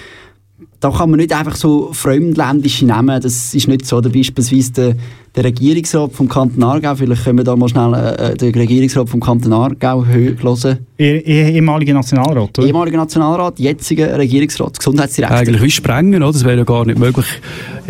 [0.80, 3.22] da kann man nicht einfach so fremdländische nehmen.
[3.22, 3.98] Das ist nicht so.
[3.98, 4.96] Oder beispielsweise der,
[5.36, 9.20] der Regierungsrat vom Kanton Aargau, vielleicht können wir da mal schnell äh, den Regierungsrat vom
[9.20, 10.78] Kanton Aargau hö- hören.
[10.98, 12.66] Eh- eh- Ehemaliger Nationalrat, oder?
[12.68, 15.38] Ehemaliger Nationalrat, jetziger Regierungsrat, Gesundheitsdirektor.
[15.38, 16.36] Eigentlich wie sprengen, oder?
[16.38, 17.26] Es wäre ja gar nicht möglich,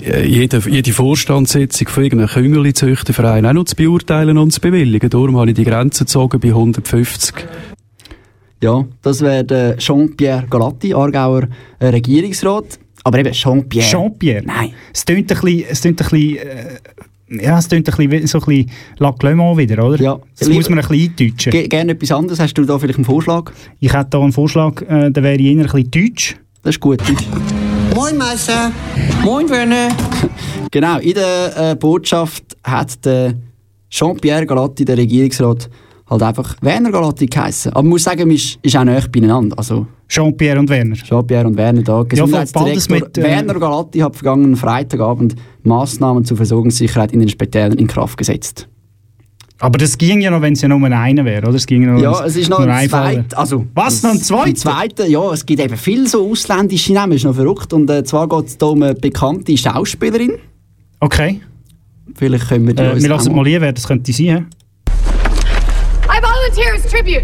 [0.03, 5.09] äh, jede, jede Vorstandssitzung von irgendeinem Küngerli-Züchterverein auch noch zu beurteilen und zu bewilligen.
[5.11, 7.35] Darum habe ich die Grenze gezogen bei 150.
[8.61, 11.47] Ja, das wäre der Jean-Pierre Galatti, Aargauer
[11.79, 12.79] äh, Regierungsrat.
[13.03, 13.87] Aber eben Jean-Pierre.
[13.89, 14.43] Jean-Pierre.
[14.45, 14.73] Nein.
[14.93, 18.39] Es tönt ein bisschen, es tönt ein bisschen, äh, ja, es tönt ein bisschen, so
[18.39, 20.01] ein bisschen Lac Le Mans wieder, oder?
[20.01, 20.19] Ja.
[20.37, 21.51] Das muss man ein bisschen eindeutschen.
[21.51, 22.39] Ge gerne etwas anderes.
[22.39, 23.51] Hast du da vielleicht einen Vorschlag?
[23.79, 26.35] Ich hätte hier einen Vorschlag, äh, der wäre eher ein bisschen deutsch.
[26.61, 27.01] Das ist gut.
[27.95, 28.71] Moin Meister.
[29.23, 29.89] Moin Werner.
[30.71, 33.33] Genau, in der äh, Botschaft hat der
[33.89, 35.67] Jean-Pierre Galatti, der Regierungsrat,
[36.09, 37.71] halt einfach Werner Galatti geheissen.
[37.73, 39.57] Aber man muss sagen, man ist, ist auch näher beieinander.
[39.57, 40.95] Also Jean-Pierre und Werner.
[40.95, 41.97] Jean-Pierre und Werner da.
[41.97, 47.77] Ja, Gesundheitsdirektor mit, äh, Werner Galatti hat vergangenen Freitagabend Massnahmen zur Versorgungssicherheit in den Spitälern
[47.77, 48.67] in Kraft gesetzt.
[49.61, 51.55] Aber das ging ja noch, wenn es ja nur einer wäre, oder?
[51.55, 53.37] Es ging ja, noch, Ja, es ist noch ein zweiter.
[53.37, 54.45] Also, Was, noch ein zweiter?
[54.45, 55.33] Ein zweiter, ja.
[55.33, 57.73] Es gibt eben viele so ausländische Namen, ist noch verrückt.
[57.73, 60.37] Und äh, zwar geht es hier um eine bekannte Schauspielerin.
[61.01, 61.41] Okay.
[62.15, 64.47] Vielleicht können wir die Äh, wir lassen mal lieber, das könnte sein.
[66.55, 66.61] Hä?
[66.61, 67.23] I volunteer as tribute.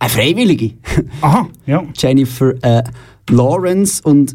[0.00, 0.74] Eine Freiwillige.
[1.22, 1.82] Aha, ja.
[1.96, 2.82] Jennifer äh,
[3.30, 4.34] Lawrence und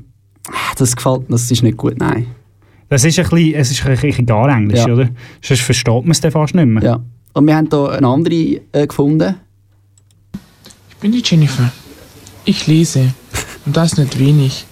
[0.49, 2.27] ah, das gefällt mir, das ist nicht gut, nein.
[2.89, 4.93] Das ist ein bisschen, es ist ein bisschen gar Englisch, Ja.
[4.93, 5.09] oder?
[5.41, 6.83] Sonst versteht man es dann fast nicht mehr.
[6.83, 7.03] Ja.
[7.33, 9.35] Und wir haben hier eine andere äh, gefunden.
[10.89, 11.71] Ich bin die Jennifer.
[12.45, 13.13] Ich lese.
[13.65, 14.65] Und das nicht wenig.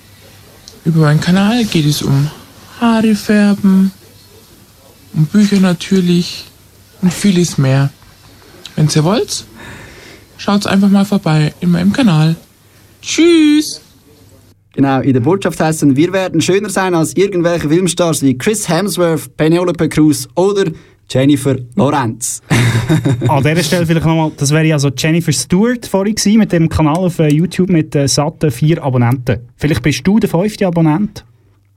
[0.86, 2.30] Über meinen Kanal geht es um
[2.80, 3.92] Haare färben,
[5.14, 6.46] um Bücher natürlich
[7.02, 7.90] und vieles mehr.
[8.76, 9.46] Wenn ihr wollt,
[10.38, 12.36] schaut einfach mal vorbei in meinem Kanal.
[13.02, 13.82] Tschüss!
[14.74, 18.70] Genau, in der Botschaft heißt es, wir werden schöner sein als irgendwelche Filmstars wie Chris
[18.70, 20.72] Hemsworth, Penelope Cruz oder
[21.10, 22.42] Jennifer Lawrence.
[23.28, 26.70] An dieser Stelle vielleicht nochmal, das wäre ja so Jennifer Stewart vorhin gewesen, mit dem
[26.70, 29.40] Kanal auf äh, YouTube mit äh, satten vier Abonnenten.
[29.58, 31.26] Vielleicht bist du der fünfte Abonnent,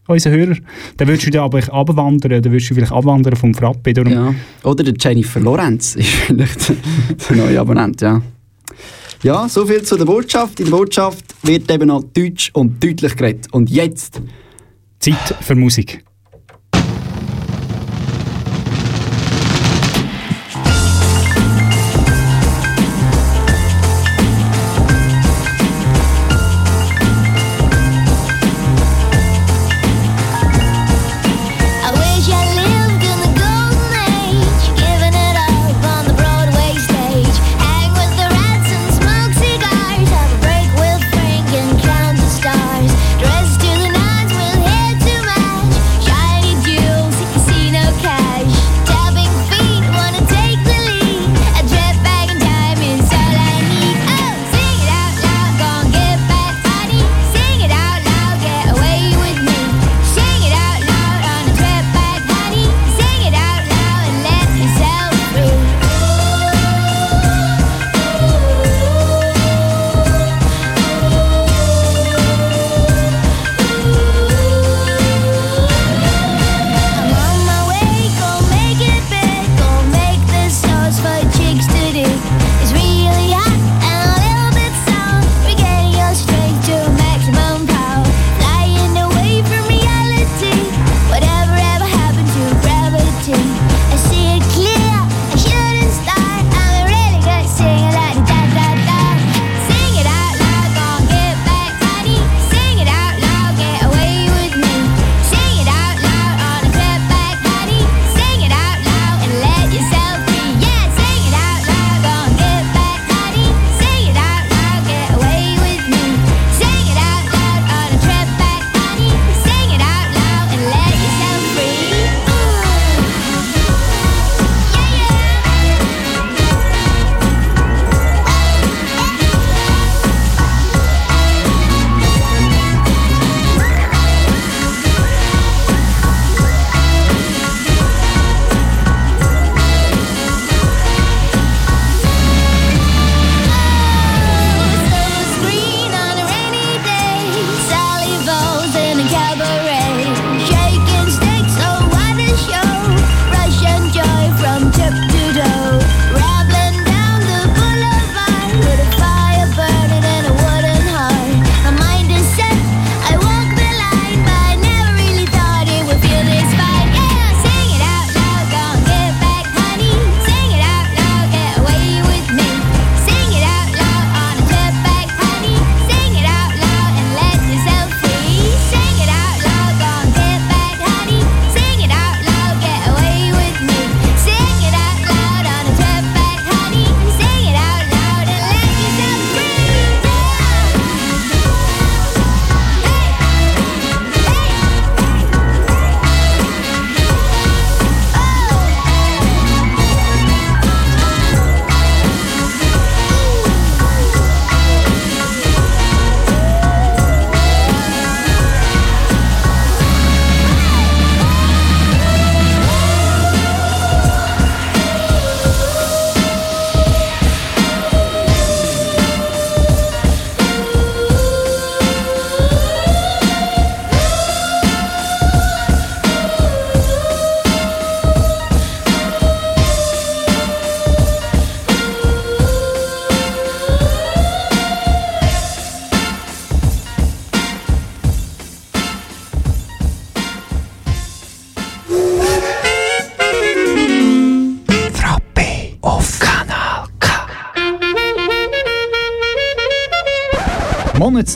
[0.07, 0.57] unser Hörer.
[0.97, 3.93] Dann würdest du dann aber abwandern, dann würdest du vielleicht abwandern vom Frappe.
[3.93, 4.13] Darum.
[4.13, 4.35] Ja.
[4.63, 8.23] Oder der Jennifer Lawrence ist vielleicht der neue Abonnent, ja.
[9.23, 10.61] Ja, soviel zu der Botschaft.
[10.61, 13.47] In der Botschaft wird eben noch Deutsch und deutlich geredet.
[13.53, 14.21] Und jetzt...
[15.01, 16.05] Zeit für Musik.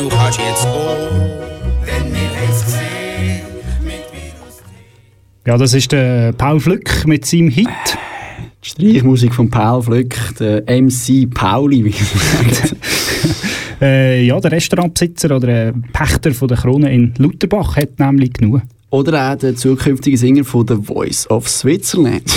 [0.00, 0.74] Du kannst jetzt gehen.
[1.86, 2.90] Denn wir haben's gesehen.
[5.46, 7.68] Ja, das ist der Paul Flück mit seinem Hit.
[8.62, 12.76] Die Streichmusik von Paul Flück, der MC Pauli, wie gesagt.
[13.82, 18.60] Äh, ja, der Restaurantbesitzer oder Pächter von der Krone in Lutherbach hat nämlich genug.
[18.90, 22.30] Oder auch der zukünftige Sänger von The Voice of Switzerland.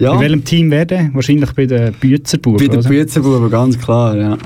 [0.00, 0.14] ja.
[0.14, 1.10] In welchem Team werden?
[1.14, 2.58] Wahrscheinlich bei den Büzerbuben.
[2.58, 2.88] Bei den oder?
[2.88, 4.36] Büzerbuben, ganz klar, ja.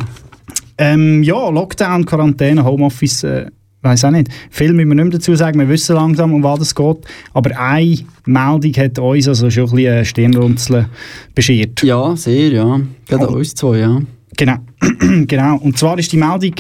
[0.79, 3.47] Ähm, ja, Lockdown, Quarantäne, Homeoffice, äh,
[3.83, 4.29] weiß auch nicht.
[4.51, 6.99] Viel müssen wir nicht mehr dazu sagen, wir wissen langsam, um was es geht.
[7.35, 10.87] Aber eine Meldung hat uns also schon ein bisschen Stirnrunzeln
[11.35, 11.83] beschert.
[11.83, 12.81] Ja, sehr, ja.
[13.09, 13.37] Gerade Oh.
[13.37, 14.01] uns zwei, ja.
[14.37, 14.57] Genau.
[15.27, 15.57] genau.
[15.59, 16.55] Und zwar ist die Meldung,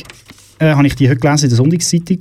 [0.59, 2.19] äh, habe ich die heute gelesen in der Sonntagszeitung.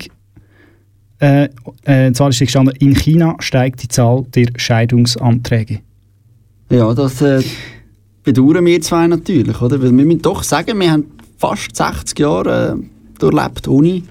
[1.19, 1.49] Äh,
[1.83, 5.79] äh, und zwar ist die gestanden, in China steigt die Zahl der Scheidungsanträge.
[6.69, 7.41] Ja, das äh,
[8.23, 9.81] bedauern wir zwei natürlich, oder?
[9.81, 11.05] Weil wir müssen doch sagen, wir haben
[11.41, 14.03] fast 60 Jahre äh, durchlebt ohne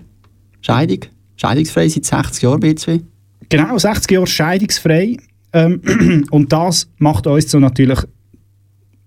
[0.60, 0.98] Scheidung.
[1.36, 3.00] Scheidungsfrei seit 60 Jahren, B2.
[3.48, 5.16] Genau, 60 Jahre scheidungsfrei.
[5.52, 8.00] Ähm, und das macht uns so natürlich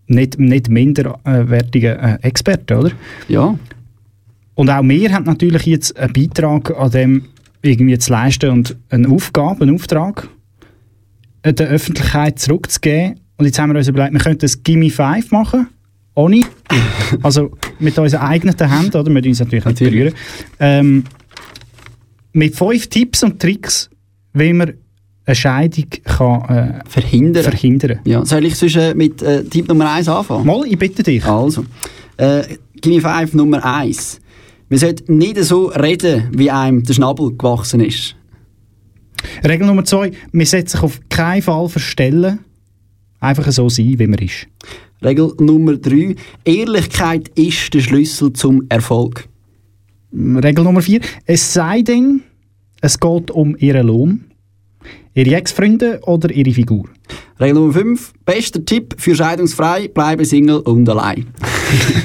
[0.07, 2.91] nicht, nicht minderwertige äh, Experten, oder?
[3.27, 3.57] Ja.
[4.55, 7.23] Und auch wir haben natürlich jetzt einen Beitrag an dem
[7.61, 10.29] irgendwie zu leisten und eine Aufgabe, einen Auftrag
[11.43, 13.19] äh, der Öffentlichkeit zurückzugeben.
[13.37, 15.67] Und jetzt haben wir uns überlegt, wir könnten das Gimme 5 machen,
[16.15, 16.41] ohne,
[17.23, 19.05] also mit unseren eigenen Händen, oder?
[19.05, 20.13] Wir müssen uns natürlich nicht berühren.
[20.59, 21.03] Ähm,
[22.33, 23.89] mit fünf Tipps und Tricks,
[24.33, 24.73] wie man
[25.25, 27.43] eine Scheidung kann, äh, Verhindern.
[27.43, 30.45] verhindern Ja, soll ich sonst äh, mit äh, Tipp Nummer 1 anfangen?
[30.45, 31.23] Mal, ich bitte dich.
[31.25, 31.65] Also,
[32.17, 32.43] äh,
[32.81, 34.19] Gimme 5 Nummer 1.
[34.69, 38.15] Man sollte nicht so reden, wie einem der Schnabel gewachsen ist.
[39.47, 42.39] Regel Nummer zwei, man sollte sich auf keinen Fall verstellen,
[43.23, 44.47] einfach so sein, wie man ist.
[45.03, 46.15] Regel Nummer 3.
[46.45, 49.27] Ehrlichkeit ist der Schlüssel zum Erfolg.
[50.13, 52.21] Regel Nummer vier, es sei denn,
[52.81, 54.25] es geht um ihren Lohn,
[55.15, 56.85] ihre Ex-Freunde oder ihre Figur.
[57.39, 58.13] Regel Nummer 5.
[58.25, 61.27] Bester Tipp für scheidungsfrei, bleibe Single und allein.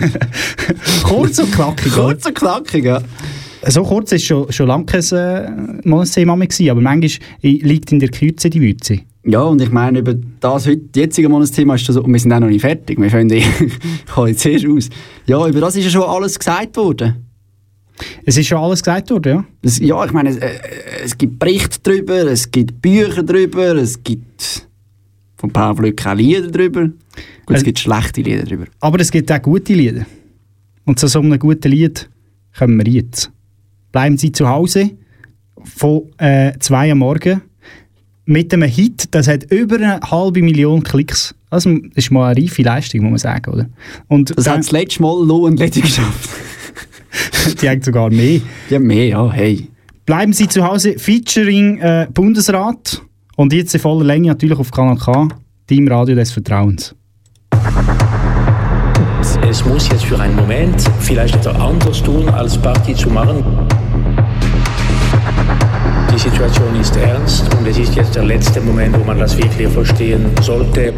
[1.02, 1.92] Kurz und knackig.
[1.92, 3.02] Kurz und knackig, ja.
[3.66, 5.50] So kurz ist schon, schon lange kein äh,
[5.86, 7.10] mal ein Thema mehr gewesen, aber manchmal
[7.42, 9.00] liegt in der Kürze die Würze.
[9.24, 12.40] Ja, und ich meine, über das heute, jetzige Monatsthema ist so, und wir sind auch
[12.40, 12.98] noch nicht fertig.
[13.00, 13.44] Wir fangen ich
[14.06, 14.88] kann jetzt erst aus.
[15.26, 17.26] Ja, über das ist ja schon alles gesagt worden.
[18.24, 19.44] Es ist schon alles gesagt worden, ja?
[19.62, 20.50] Das, ja, ich meine, es, äh,
[21.04, 24.68] es gibt Berichte darüber, es gibt Bücher darüber, es gibt
[25.36, 26.82] von Paul Flück auch Lieder darüber.
[26.82, 28.66] Gut, es Äh, gibt schlechte Lieder darüber.
[28.80, 30.06] Aber es gibt auch gute Lieder.
[30.84, 32.08] Und zu so einem guten Lied
[32.56, 33.30] kommen wir jetzt.
[33.90, 34.90] Bleiben Sie zu Hause
[35.64, 37.42] von äh, 2 am Morgen
[38.28, 41.34] mit einem Hit, das hat über eine halbe Million Klicks.
[41.48, 43.66] Also, das ist mal eine reife Leistung, muss man sagen, oder?
[44.06, 46.28] Und Das hat das letzte Mal noch ein Lady geschafft.
[47.62, 48.40] die haben sogar mehr.
[48.68, 49.66] Ja, mehr, ja, hey.
[50.04, 53.00] Bleiben Sie zu Hause, featuring äh, Bundesrat.
[53.36, 55.28] Und jetzt in voller Länge natürlich auf Kanal K,
[55.66, 56.94] Teamradio des Vertrauens.
[59.48, 63.42] Es muss jetzt für einen Moment vielleicht etwas anders tun, als Party zu machen.
[66.18, 69.68] Die Situation ist ernst und es ist jetzt der letzte Moment, wo man das wirklich
[69.68, 70.92] verstehen sollte.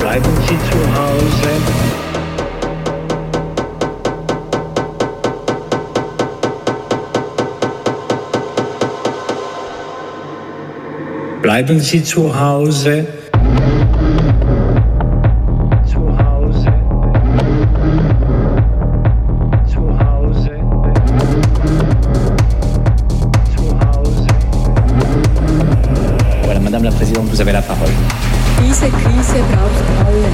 [0.00, 0.89] Bleiben Sie zu
[11.60, 13.06] Bleiben Sie zu Hause.
[15.84, 16.72] Zu Hause.
[19.66, 20.52] Zu Hause.
[23.54, 24.26] Zu Hause.
[26.44, 27.92] Voilà, Madame la Présidente, vous avez la parole.
[28.66, 30.30] Diese Krise braucht alle.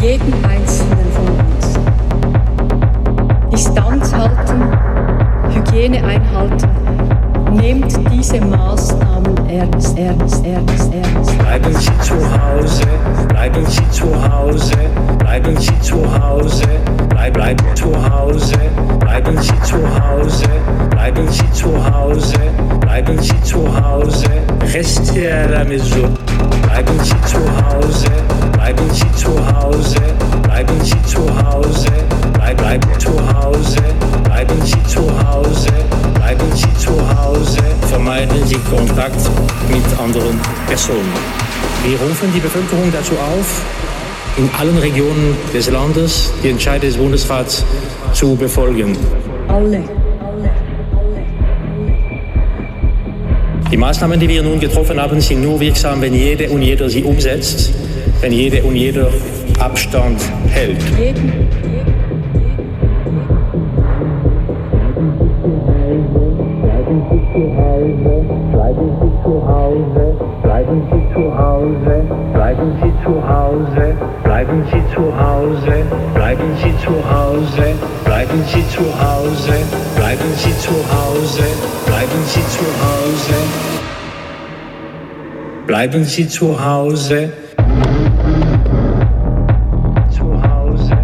[0.00, 1.66] jeden einzelnen von uns.
[3.50, 4.62] Distanz halten,
[5.52, 6.68] Hygiene einhalten,
[7.56, 9.07] nehmt diese Maßnahmen
[9.48, 11.38] ernst, ernst, ernst, ernst.
[11.38, 12.84] Bleiben Sie zu Hause,
[13.28, 14.74] bleiben Sie zu Hause,
[15.18, 16.64] bleiben Sie zu Hause,
[17.08, 18.54] bleib, bleib zu Hause,
[19.00, 20.44] bleiben Sie zu Hause,
[20.90, 22.38] bleiben Sie zu Hause,
[22.80, 24.24] bleiben Sie zu Hause,
[26.70, 28.06] bleiben Sie zu Hause,
[28.52, 29.96] bleiben Sie zu Hause,
[30.42, 31.90] bleiben Sie zu Hause,
[32.34, 33.82] bleib, bleib zu Hause,
[34.24, 35.70] bleiben Sie zu Hause,
[36.14, 39.20] bleiben Sie zu Hause, vermeiden Sie Kontakt
[39.68, 41.12] mit anderen Personen.
[41.84, 43.62] Wir rufen die Bevölkerung dazu auf,
[44.36, 47.64] in allen Regionen des Landes die Entscheide des Bundesrats
[48.12, 48.96] zu befolgen.
[49.48, 49.82] Alle.
[53.70, 57.02] Die Maßnahmen, die wir nun getroffen haben, sind nur wirksam, wenn jede und jeder sie
[57.02, 57.72] umsetzt,
[58.20, 59.10] wenn jede und jeder
[59.58, 60.82] Abstand hält.
[60.98, 61.32] Jeden,
[80.28, 81.42] bleiben Sie zu Hause,
[81.86, 83.34] bleiben Sie zu Hause,
[85.66, 87.32] bleiben Sie zu Hause.
[90.10, 90.98] Zu Hause.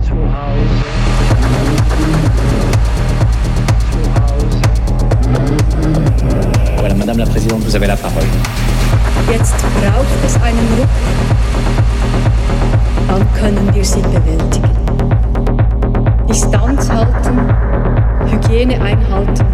[0.00, 0.62] Zu Hause.
[6.76, 8.26] Voilà, Madame la Présidente, vous avez la parole.
[9.32, 10.88] Jetzt braucht es einen Ruck.
[13.08, 14.87] Dann können wir sie bewältigen.
[16.38, 17.36] Distanz halten,
[18.30, 19.44] Hygiene einhalten.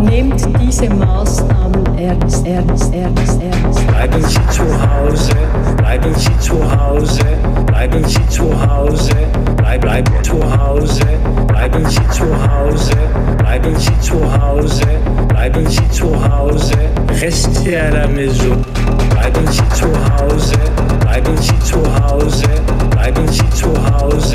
[0.00, 3.86] Nehmt diese Maßnahmen ernst, ernst, ernst, ernst.
[3.86, 5.30] Bleiben Sie zu Hause,
[5.76, 7.24] bleiben Sie zu Hause,
[7.64, 9.14] bleiben Sie zu Hause,
[9.56, 11.04] bleib, bleib zu Hause,
[11.46, 12.96] bleiben Sie zu Hause,
[13.38, 14.86] bleiben Sie zu Hause,
[15.28, 16.74] bleiben Sie zu Hause,
[17.20, 18.64] restez à la maison,
[19.10, 20.56] bleiben Sie zu Hause,
[21.02, 22.48] bleiben Sie zu Hause,
[22.90, 24.34] bleiben Sie zu Hause,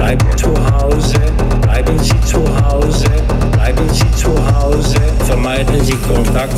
[0.00, 1.18] bleib, bleib zu Hause,
[1.60, 3.06] bleiben Sie zu Hause,
[3.52, 4.96] bleiben Sie zu Hause,
[5.26, 6.56] vermeiden Sie Kontakt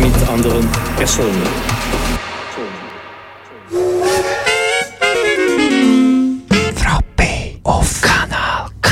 [0.00, 1.46] mit anderen Personen.
[6.74, 8.90] Frappe auf Kanal K.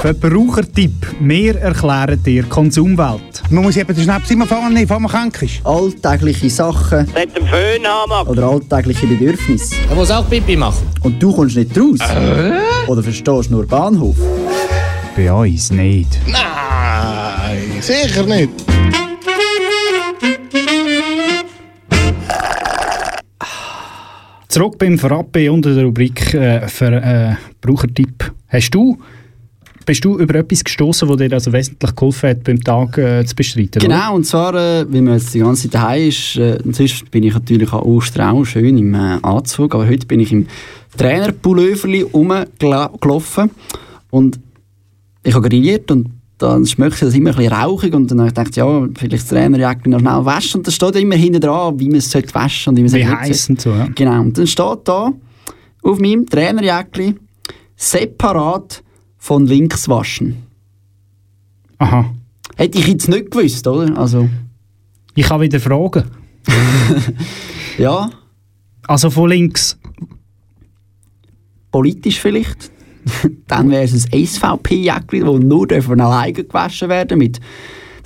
[0.00, 0.92] Verbrauchertipp.
[1.20, 3.33] Wir erklären dir Konsumwelt.
[3.54, 5.64] Man muss eben den Schnaps immer vorne nehmen, bevor man krank ist.
[5.64, 8.28] Alltägliche Sachen Mit dem Föhn haben.
[8.28, 9.76] oder alltägliche Bedürfnisse.
[9.88, 10.88] Er muss auch Pipi machen.
[11.02, 12.00] Und du kommst nicht raus?
[12.88, 14.16] Oder verstehst nur Bahnhof?
[15.14, 16.18] Bei uns nicht.
[16.26, 18.50] Nein, sicher nicht.
[24.48, 27.36] Zurück beim Frappe unter der Rubrik äh, für äh.
[28.48, 28.98] Hast du,
[29.84, 33.34] bist du über etwas gestoßen, das dir also wesentlich geholfen hat, beim Tag äh, zu
[33.34, 33.82] bestreiten?
[33.82, 33.88] oder?
[33.88, 37.22] Genau, und zwar, äh, weil man jetzt die ganze Zeit daheim ist, äh, sonst bin
[37.22, 40.46] ich natürlich auch schön im äh, Anzug, aber heute bin ich im
[40.96, 43.50] Trainerpulloverli rumgelaufen
[44.10, 44.38] und
[45.22, 48.34] ich habe grilliert und dann schmeckt das immer ein bisschen rauchig und dann habe ich
[48.34, 51.88] gedacht, ja, vielleicht das Trainerjacke noch schnell waschen und da steht immer hinten dran, wie
[51.88, 53.88] man es sollte waschen und wie man es Wie und so, ja.
[53.94, 55.12] Genau, und dann steht da
[55.82, 57.14] auf meinem Trainerjacke
[57.76, 58.83] separat
[59.24, 60.36] von links waschen.
[61.78, 62.12] Aha.
[62.56, 63.96] Hätte ich jetzt nicht gewusst, oder?
[63.96, 64.28] Also,
[65.14, 66.04] Ich kann wieder fragen.
[67.78, 68.10] ja,
[68.86, 69.78] Also von links.
[71.70, 72.70] politisch vielleicht.
[73.48, 77.40] Dann wäre es ein SVP-Jäckchen, das nur von alleine gewaschen werden mit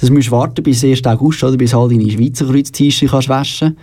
[0.01, 1.05] Das musst du warten bis 1.
[1.05, 3.77] August, oder, bis halt deine Schweizer Kreuz-T-Shirt kannst waschen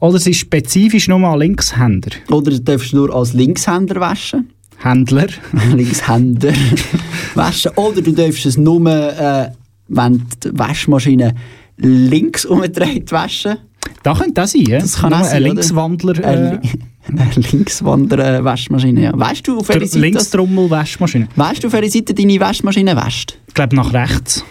[0.00, 2.10] Oder es ist spezifisch nur an Linkshänder.
[2.32, 4.50] Oder du darfst nur als Linkshänder waschen.
[4.84, 5.26] Händler.
[5.74, 6.52] Linkshänder
[7.34, 7.72] waschen.
[7.76, 9.50] Oder du darfst es nur, äh,
[9.88, 11.34] wenn die Waschmaschine
[11.76, 13.56] links umdreht waschen.
[14.02, 14.78] Da könnte das sein, ja?
[14.78, 15.42] Das kann Nur auch sein, ein?
[15.42, 16.24] Linkswandler.
[16.24, 16.58] Eine, Äh,
[17.08, 19.12] eine Linkswander-Waschmaschine, ja.
[19.18, 20.00] Weißt du, auf welche Seite...
[20.00, 21.28] Linkstrommel-Waschmaschine.
[21.36, 23.38] Weißt du, auf welche Seite deine Waschmaschine wäscht?
[23.46, 24.44] Ich glaube nach rechts.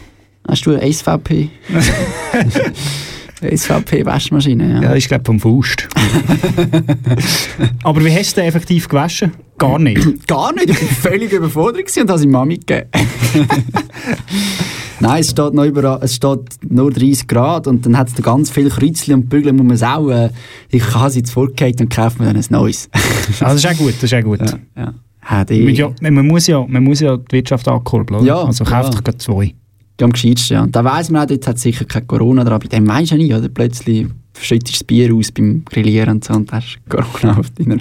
[0.47, 1.49] Hast du eine SVP?
[3.43, 4.81] SVP-Waschmaschine, ja.
[4.81, 5.87] Ja, ich glaube vom Faust.
[7.83, 9.31] Aber wie hast du den effektiv gewaschen?
[9.57, 10.03] Gar nicht.
[10.27, 12.89] Gar nicht, ich war völlig überfordert und habe es Mami gegeben.
[14.99, 16.39] Nein, es steht, noch überall, es steht
[16.69, 19.75] nur 30 Grad und dann hat es da ganz viele Kreuzchen und Bügel, muss man
[19.75, 20.09] es auch...
[20.09, 20.29] Äh,
[20.69, 22.89] ich habe es jetzt vorgehakt und kaufe mir dann ein neues.
[23.39, 24.39] Also das ist auch gut, das ist auch gut.
[24.39, 24.93] Ja, ja.
[25.49, 28.27] Mit ja, man, muss ja, man muss ja die Wirtschaft ankurbeln, oder?
[28.27, 29.01] Ja, also kauft ja.
[29.01, 29.55] gleich zwei
[30.01, 30.55] am gescheitsten.
[30.55, 30.63] Ja.
[30.63, 32.59] Und da weiss man auch, dort hat sicher kein Corona dran.
[32.59, 33.49] Bei dem weiss du ja nie, oder?
[33.49, 34.07] Plötzlich
[34.39, 37.77] schüttest du das Bier aus beim Grillieren und so und hast Corona auf deiner...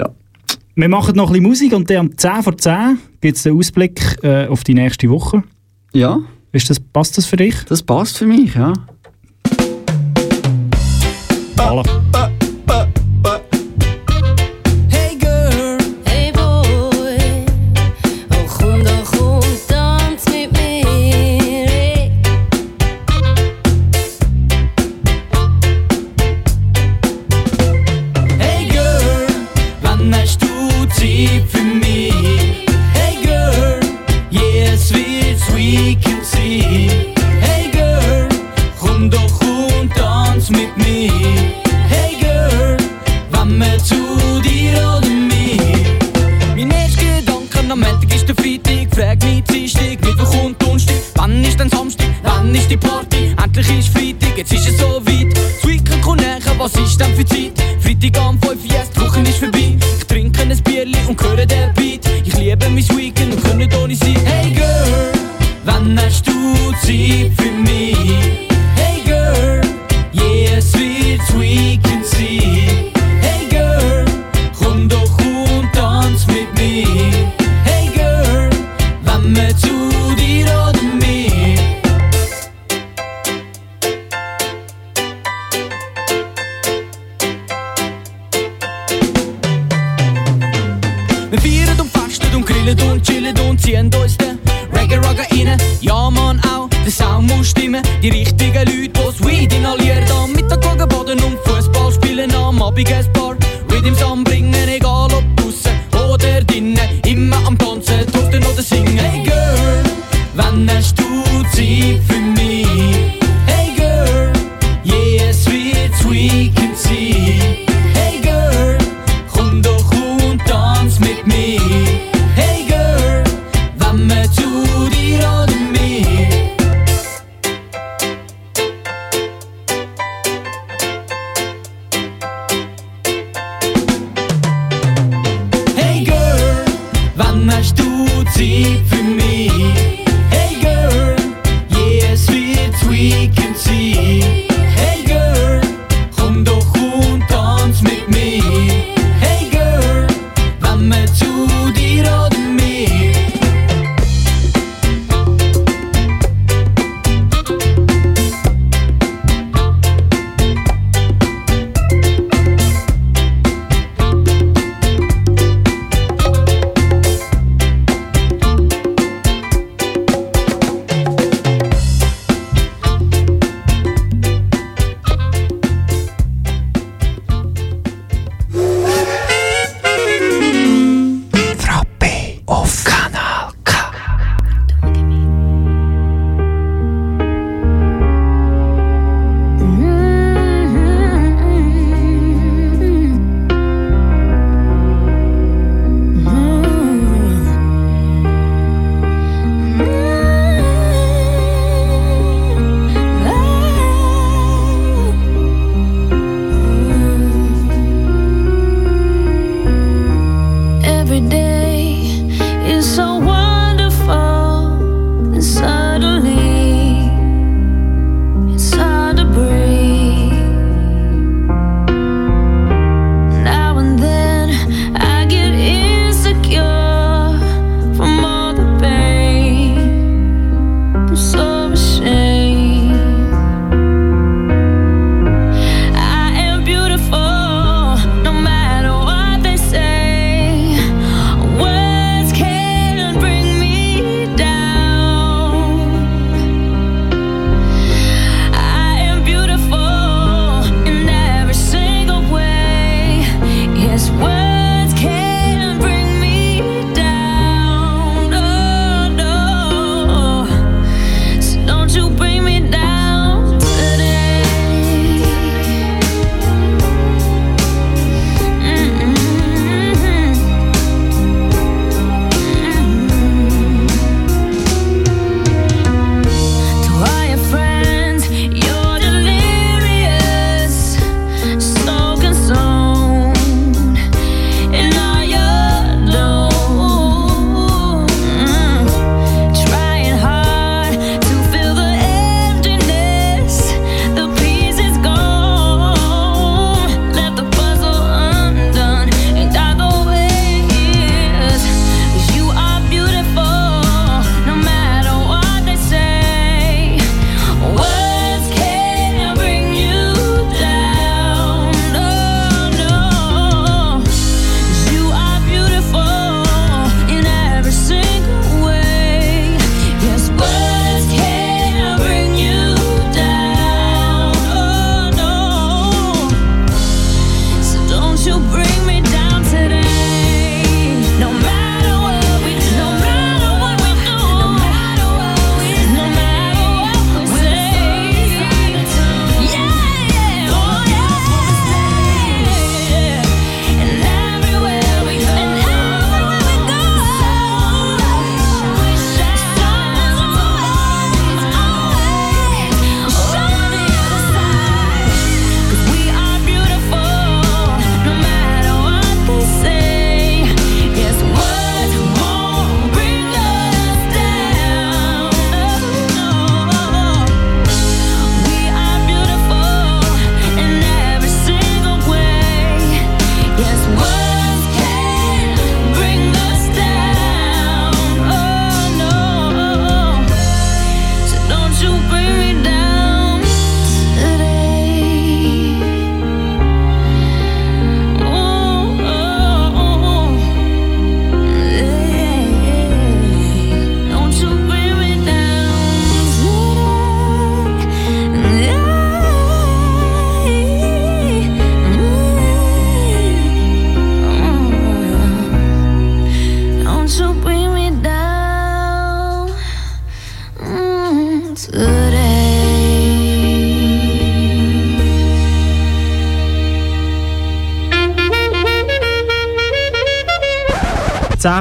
[0.00, 0.10] Ja.
[0.74, 3.56] Wir machen noch ein bisschen Musik und dann um 10 vor 10 gibt es den
[3.56, 5.42] Ausblick äh, auf die nächste Woche.
[5.92, 6.18] Ja.
[6.52, 7.54] Ist das, passt das für dich?
[7.68, 8.72] Das passt für mich, ja.
[11.56, 11.84] Voilà.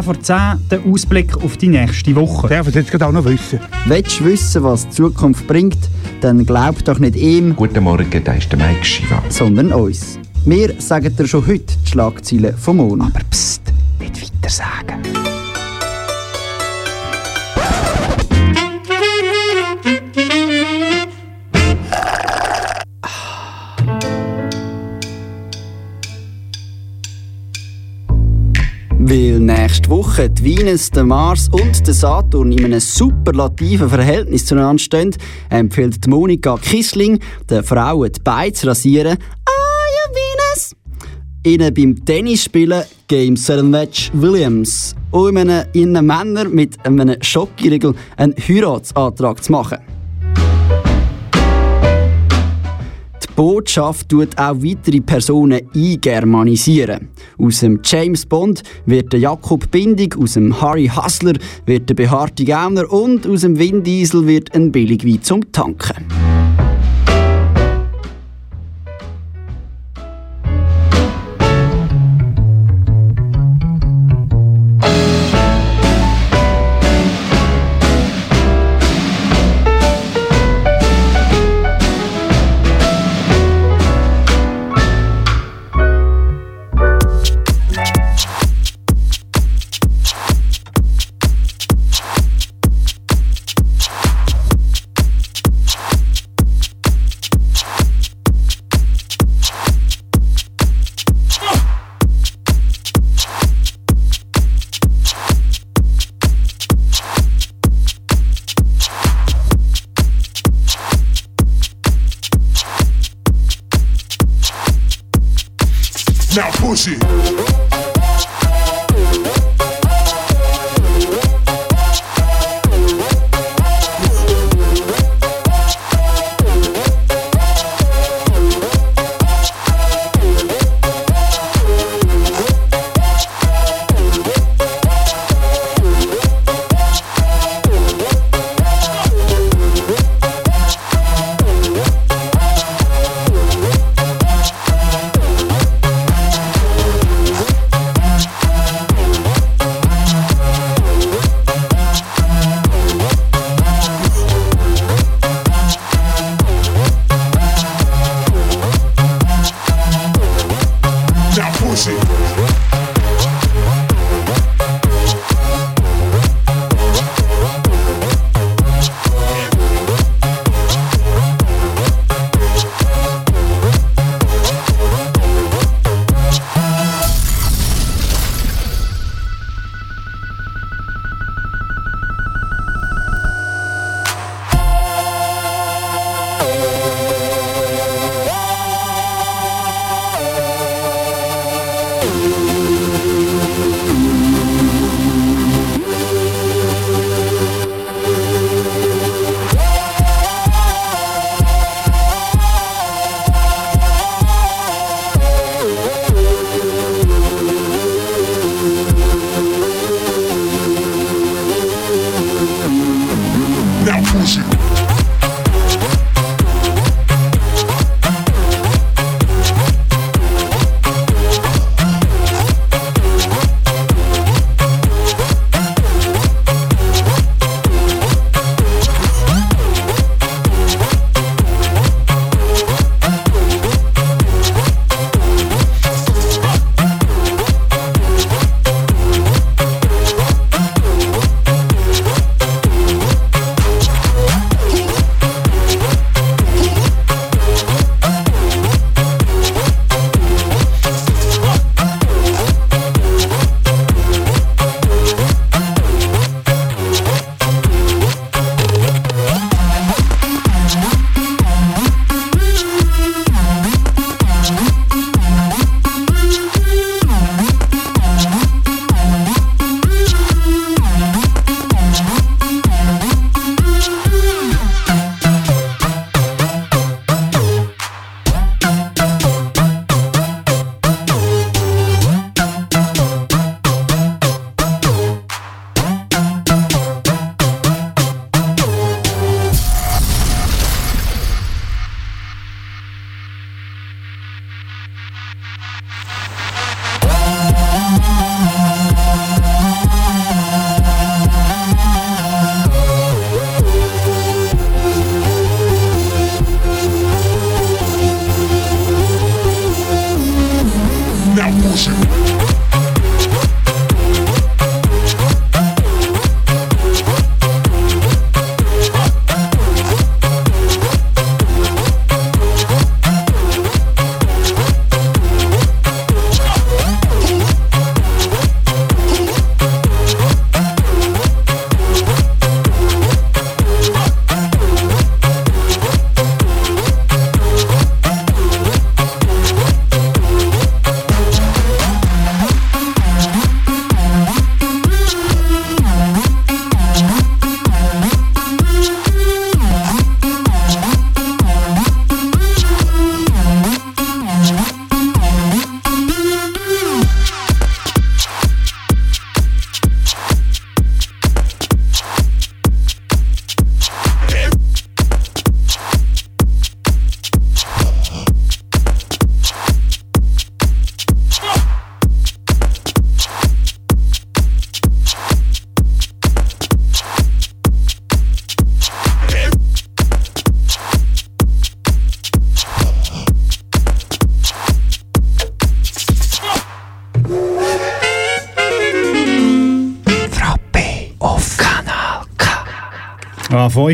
[0.07, 2.47] Vor 10 der Ausblick auf die nächste Woche.
[2.47, 3.59] Darf ich jetzt gerade auch noch wissen?
[3.87, 5.77] Willst du wissen, was die Zukunft bringt,
[6.21, 7.53] dann glaub doch nicht ihm.
[7.57, 9.21] Guten Morgen, da ist der Mike Shiva.
[9.27, 10.17] Sondern uns.
[10.45, 13.26] Wir sagen dir schon heute die Schlagzeilen vom Monat.
[29.09, 34.83] Weil nächste Woche die Venus, der Mars und der Saturn in einem superlativen Verhältnis zueinander
[34.83, 35.15] stehen,
[35.49, 37.17] empfiehlt Monika Kissling
[37.49, 39.17] den Frauen die Beine zu rasieren.
[39.45, 40.75] Ah ja, Venus!
[41.45, 45.37] Ihnen beim Tennisspielen Game Wedge Williams und
[45.71, 49.86] ihnen, Männern mit einem Schokoriegel einen Heiratsantrag zu machen.
[53.37, 57.09] Botschaft tut auch weitere Personen eingermanisieren.
[57.37, 61.33] Aus dem James Bond wird der Jakob Bindig, aus dem Harry Hassler
[61.67, 66.07] wird der behaarte Gauner und aus dem Vin Diesel wird ein Billigwein zum Tanken.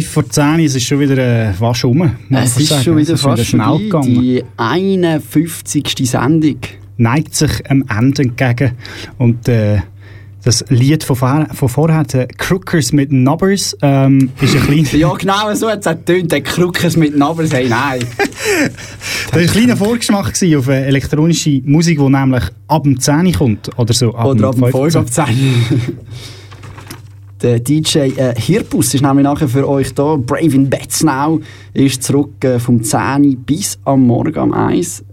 [0.01, 2.09] 5 vor 10, es ist schon wieder äh, fast rum.
[2.31, 2.83] Es ist sagen.
[2.83, 3.83] schon wieder Es fast schnell vorbei.
[3.83, 4.21] gegangen.
[4.21, 6.09] Die 51.
[6.09, 6.57] Sendung.
[6.97, 8.71] Neigt sich am Ende entgegen.
[9.19, 9.81] Und äh,
[10.43, 14.93] das Lied von, vor, von vorher, äh, Crookers mit Nubbers, ähm, ist ein kleiner...
[14.93, 16.31] Ja, genau so hat es getönt.
[16.31, 17.99] Der Krückers mit Nabel sagen nein.
[19.27, 23.69] Das war ein kleiner Vorgeschmack auf äh, elektronische Musik, die nämlich ab dem 10 kommt.
[23.77, 24.13] Oder so.
[24.15, 25.25] Ab Oder ab dem 5 5 ab 10.
[27.43, 30.15] Der DJ äh, Hirbus ist nämlich nachher für euch da.
[30.15, 31.41] Brave in Beds Now
[31.73, 35.03] ist zurück äh, vom 10 bis am Morgen am 1.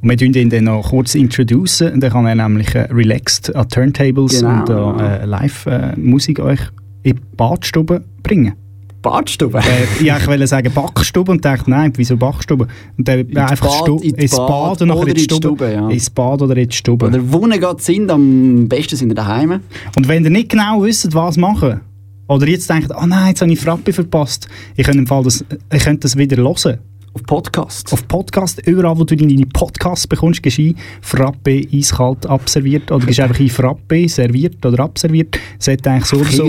[0.00, 2.00] Und wir tun ihn dann noch kurz introducen.
[2.00, 4.92] Dann kann er nämlich äh, relaxed an Turntables Genau.
[4.92, 6.60] und äh, Live-Musik euch
[7.02, 8.54] in die Badstube bringen.
[9.02, 9.58] Badstube?
[9.58, 12.68] Äh, ja, ich wollte sagen Backstube und dachte, nein, wieso Backstube?
[12.96, 15.48] Und dann einfach Bad, Stu in ins Bad Bad und nachher in die in Stube.
[15.48, 15.88] Stube, ja.
[15.88, 17.06] Ins Bad oder in die Stube.
[17.06, 19.60] Oder wo ihr gerade sind, am besten sind ihr daheim.
[19.96, 21.80] Und wenn ihr nicht genau wisst, was machen,
[22.28, 25.44] oder jetzt denkt, oh nein, jetzt habe ich Frappe verpasst, ihr könnt, im Fall das,
[25.72, 26.78] ihr könnt das wieder hören.
[27.12, 27.92] Auf Podcast.
[27.92, 33.04] Auf Podcast, überall wo du deine Podcasts bekommst, gehst du ein Frappe eiskalt abserviert oder
[33.04, 35.36] gehst einfach ein Frappe serviert oder abserviert.
[35.58, 36.44] Sollte eigentlich so oder so.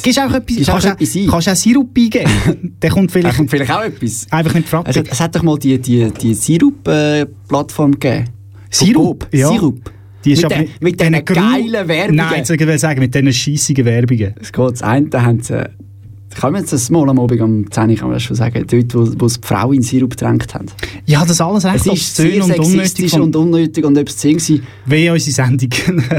[0.00, 1.28] Gehst auch etwas, Gehst auch kannst, etwas ein.
[1.28, 2.76] auch, kannst auch Sirup eingeben.
[2.82, 4.26] Der kommt Da vielleicht, kommt vielleicht auch etwas.
[4.30, 4.90] einfach nicht Frappe.
[4.90, 8.30] Es hat, es hat doch mal die, die, die Sirup-Plattform gegeben.
[8.70, 9.28] Sirup?
[9.32, 9.50] Ja.
[9.50, 9.92] Sirup.
[10.24, 12.16] Die ist mit aber den, mit diesen geilen Werbungen.
[12.16, 14.34] Nein, ich sagen, mit diesen scheissigen Werbungen.
[14.40, 15.62] Es geht, das eine haben sie...
[16.38, 18.64] Kann man jetzt das mal am Abend um 10 Uhr kann man das schon sagen,
[18.70, 20.66] dort, wo, wo die Frau in Sirup getränkt haben.
[21.06, 23.10] Ja, das alles recht Es ist sehr und unnötig.
[23.10, 24.66] von- und unnötig und etwas zu sehen gewesen.
[24.84, 25.70] Wie unsere Sendung.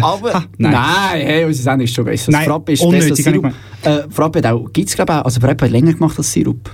[0.02, 0.72] Aber Ha, nein.
[0.72, 1.22] nein.
[1.22, 2.32] hey, unsere Sendung ist schon besser.
[2.32, 3.46] Nein, Frappe ist unnötig, besser Sirup.
[3.84, 6.70] Äh, Frappe hat auch, gibt's glaube ich auch, also Frappe hat länger gemacht als Sirup.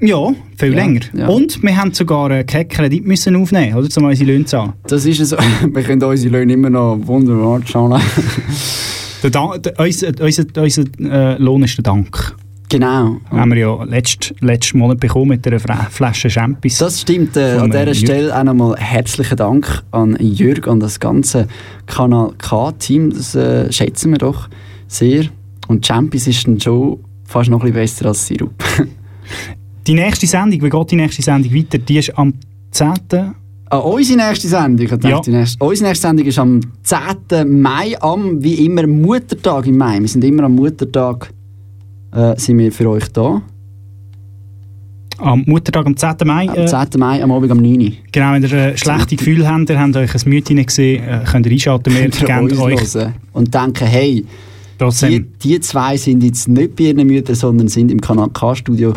[0.00, 1.00] Ja, viel Ja, länger.
[1.16, 1.28] ja.
[1.28, 3.88] Und wir haben sogar äh, keinen Kredit müssen aufnehmen, oder?
[3.96, 4.72] Um unsere Löhne zu zahlen.
[4.88, 5.36] Das ist so.
[5.72, 8.00] Wir können unsere Löhne immer noch wunderbar schauen.
[9.22, 12.34] Der der, unser unser, unser äh, Lohn ist der Dank.
[12.72, 13.18] Genau.
[13.30, 16.78] Haben wir ja letzten letzten Monat bekommen mit einer Flasche Champis.
[16.78, 17.36] Das stimmt.
[17.36, 17.92] Äh, an dieser.
[17.92, 21.48] Stelle auch nochmal herzlichen Dank an Jürg und das ganze
[21.84, 23.10] Kanal K-Team.
[23.10, 24.48] Das äh, schätzen wir doch
[24.86, 25.24] sehr.
[25.68, 28.54] Und Champions ist dann schon fast noch ein bisschen besser als Sirup.
[29.86, 31.76] Die nächste Sendung, wie geht die nächste Sendung weiter?
[31.76, 32.32] Die ist am
[32.70, 32.94] 10.
[33.68, 35.20] Ah, unsere nächste Sendung, ich Ja.
[35.20, 37.60] die nächste, unsere nächste Sendung ist am 10.
[37.60, 39.98] Mai, am, wie immer, Muttertag im Mai.
[40.00, 41.32] Wir sind immer am Muttertag
[42.12, 43.42] äh, sind wir für euch da.
[45.18, 46.14] Am Muttertag am 10.
[46.24, 46.48] Mai.
[46.48, 46.88] Am Äh, 10.
[46.98, 47.92] Mai, am Abend um 9 Uhr.
[48.10, 51.46] genau, wenn ihr äh, schlechte Gefühle habt, ihr habt euch ein Mütchen gesehen, äh, könnt
[51.46, 51.94] ihr einschalten.
[51.94, 54.24] Wir geben euch hören und denken, hey,
[54.80, 58.94] die, die zwei sind jetzt nicht bei ihren Müttern, sondern sind im Kanal K-Studio.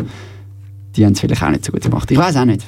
[0.96, 2.10] Die haben es vielleicht auch nicht so gut gemacht.
[2.10, 2.66] Ich weiß auch nicht.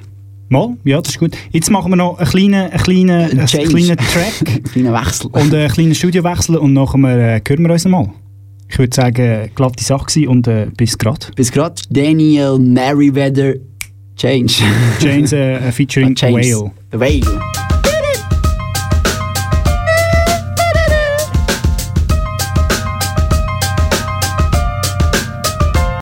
[0.51, 1.36] Mal, ja, das ist gut.
[1.51, 5.26] Jetzt machen wir noch einen kleinen, einen kleinen, einen kleinen Track Kleiner Wechsel.
[5.32, 8.09] und einen kleinen Studiowechsel und nachher äh, hören wir uns mal.
[8.71, 11.27] Ich würde sagen, glatte Sache und äh, bis gerade.
[11.35, 13.55] Bis gerade Daniel Merriweather
[14.16, 14.53] Change.
[15.01, 16.16] James äh, featuring.
[16.21, 16.71] Whale.
[16.93, 17.57] Whale.